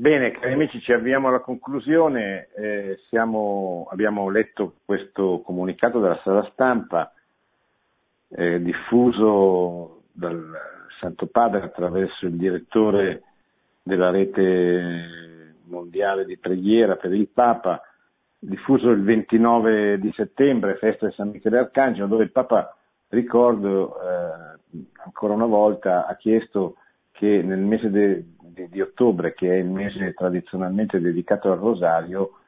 Bene, 0.04 0.32
cari 0.32 0.52
amici, 0.52 0.82
ci 0.82 0.92
avviamo 0.92 1.30
alla 1.30 1.40
conclusione. 1.40 2.50
Eh, 2.58 3.00
siamo, 3.08 3.88
abbiamo 3.90 4.30
letto 4.30 4.74
questo 4.84 5.42
comunicato 5.46 6.02
della 6.02 6.20
sala 6.26 6.46
stampa 6.52 7.14
eh, 8.28 8.62
diffuso 8.62 10.02
dal 10.12 10.44
Santo 11.00 11.28
Padre 11.28 11.62
attraverso 11.62 12.26
il 12.26 12.34
direttore 12.34 13.24
della 13.82 14.10
rete 14.10 15.56
mondiale 15.68 16.26
di 16.26 16.38
preghiera 16.38 16.98
per 16.98 17.14
il 17.14 17.30
Papa, 17.30 17.82
diffuso 18.38 18.90
il 18.90 19.04
29 19.04 20.00
di 20.00 20.12
settembre, 20.18 20.76
festa 20.76 21.08
di 21.08 21.14
San 21.14 21.30
Michele 21.30 21.60
Arcangelo, 21.60 22.08
dove 22.08 22.26
il 22.26 22.32
Papa, 22.32 22.76
ricordo 23.08 23.96
eh, 24.02 24.82
ancora 25.06 25.32
una 25.32 25.46
volta, 25.46 26.06
ha 26.08 26.16
chiesto 26.18 26.76
che 27.14 27.42
nel 27.42 27.60
mese 27.60 27.90
de, 27.90 28.26
di, 28.54 28.70
di, 28.70 28.82
ottobre, 28.82 29.34
che 29.34 29.50
è 29.50 29.56
il 29.56 29.68
mese 29.68 30.14
tradizionalmente 30.14 31.00
dedicato 31.00 31.52
al 31.52 31.58
rosario, 31.58 32.40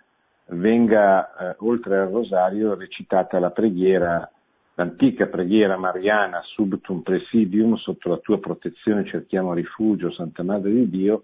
venga 0.48 1.36
eh, 1.36 1.56
oltre 1.60 1.98
al 1.98 2.10
rosario 2.10 2.76
recitata 2.76 3.40
la 3.40 3.50
preghiera, 3.50 4.30
l'antica 4.76 5.26
preghiera 5.26 5.78
mariana 5.78 6.42
subtum 6.44 7.02
presidium, 7.02 7.76
sotto 7.76 8.10
la 8.10 8.18
tua 8.18 8.40
protezione 8.40 9.06
cerchiamo 9.06 9.54
rifugio, 9.54 10.12
Santa 10.12 10.44
Madre 10.44 10.72
di 10.72 10.90
Dio, 10.90 11.24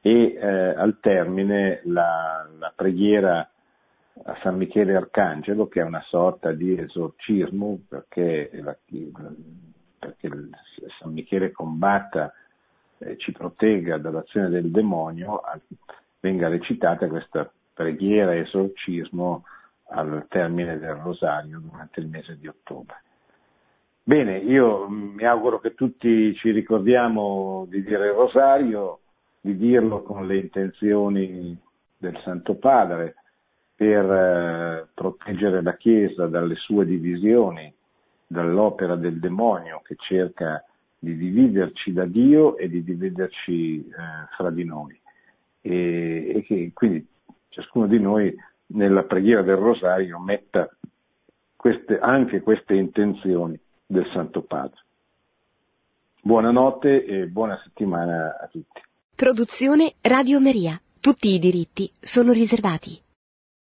e 0.00 0.34
eh, 0.34 0.46
al 0.46 0.98
termine 1.00 1.80
la, 1.84 2.48
la 2.58 2.72
preghiera 2.74 3.48
a 4.24 4.38
San 4.42 4.56
Michele 4.56 4.96
Arcangelo, 4.96 5.68
che 5.68 5.80
è 5.80 5.84
una 5.84 6.02
sorta 6.08 6.52
di 6.52 6.78
esorcismo, 6.78 7.80
perché, 7.88 8.50
la, 8.62 8.76
perché 9.98 10.30
San 10.98 11.12
Michele 11.12 11.52
combatta 11.52 12.32
eh, 12.98 13.16
ci 13.18 13.32
protegga 13.32 13.98
dall'azione 13.98 14.48
del 14.48 14.70
demonio, 14.70 15.40
venga 16.20 16.48
recitata 16.48 17.08
questa 17.08 17.50
preghiera 17.72 18.34
esorcismo 18.34 19.44
al 19.88 20.26
termine 20.28 20.78
del 20.78 20.94
rosario 20.94 21.60
durante 21.60 22.00
il 22.00 22.08
mese 22.08 22.38
di 22.38 22.48
ottobre. 22.48 23.02
Bene, 24.02 24.38
io 24.38 24.88
mi 24.88 25.24
auguro 25.24 25.58
che 25.58 25.74
tutti 25.74 26.34
ci 26.36 26.52
ricordiamo 26.52 27.66
di 27.68 27.82
dire 27.82 28.06
il 28.06 28.12
rosario, 28.12 29.00
di 29.40 29.56
dirlo 29.56 30.02
con 30.02 30.26
le 30.26 30.38
intenzioni 30.38 31.58
del 31.98 32.18
Santo 32.22 32.54
Padre 32.54 33.16
per 33.74 34.10
eh, 34.10 34.88
proteggere 34.94 35.60
la 35.60 35.76
Chiesa 35.76 36.26
dalle 36.26 36.54
sue 36.54 36.86
divisioni, 36.86 37.72
dall'opera 38.26 38.96
del 38.96 39.18
demonio 39.18 39.80
che 39.84 39.96
cerca 39.98 40.64
di 40.98 41.16
dividerci 41.16 41.92
da 41.92 42.04
Dio 42.04 42.56
e 42.56 42.68
di 42.68 42.82
dividerci 42.82 43.78
eh, 43.78 43.92
fra 44.36 44.50
di 44.50 44.64
noi. 44.64 44.98
E, 45.60 46.32
e, 46.36 46.42
che 46.44 46.70
quindi 46.72 47.06
ciascuno 47.48 47.86
di 47.86 47.98
noi 47.98 48.34
nella 48.68 49.04
preghiera 49.04 49.42
del 49.42 49.56
rosario 49.56 50.18
metta 50.18 50.68
queste, 51.54 51.98
anche 51.98 52.40
queste 52.40 52.74
intenzioni 52.74 53.58
del 53.86 54.08
Santo 54.12 54.42
Padre. 54.42 54.80
Buonanotte 56.22 57.04
e 57.04 57.26
buona 57.26 57.60
settimana 57.62 58.36
a 58.40 58.46
tutti. 58.48 58.80
Produzione 59.14 59.94
Radio 60.02 60.40
Maria. 60.40 60.80
Tutti 61.00 61.28
i 61.28 61.38
diritti 61.38 61.90
sono 62.00 62.32
riservati. 62.32 63.05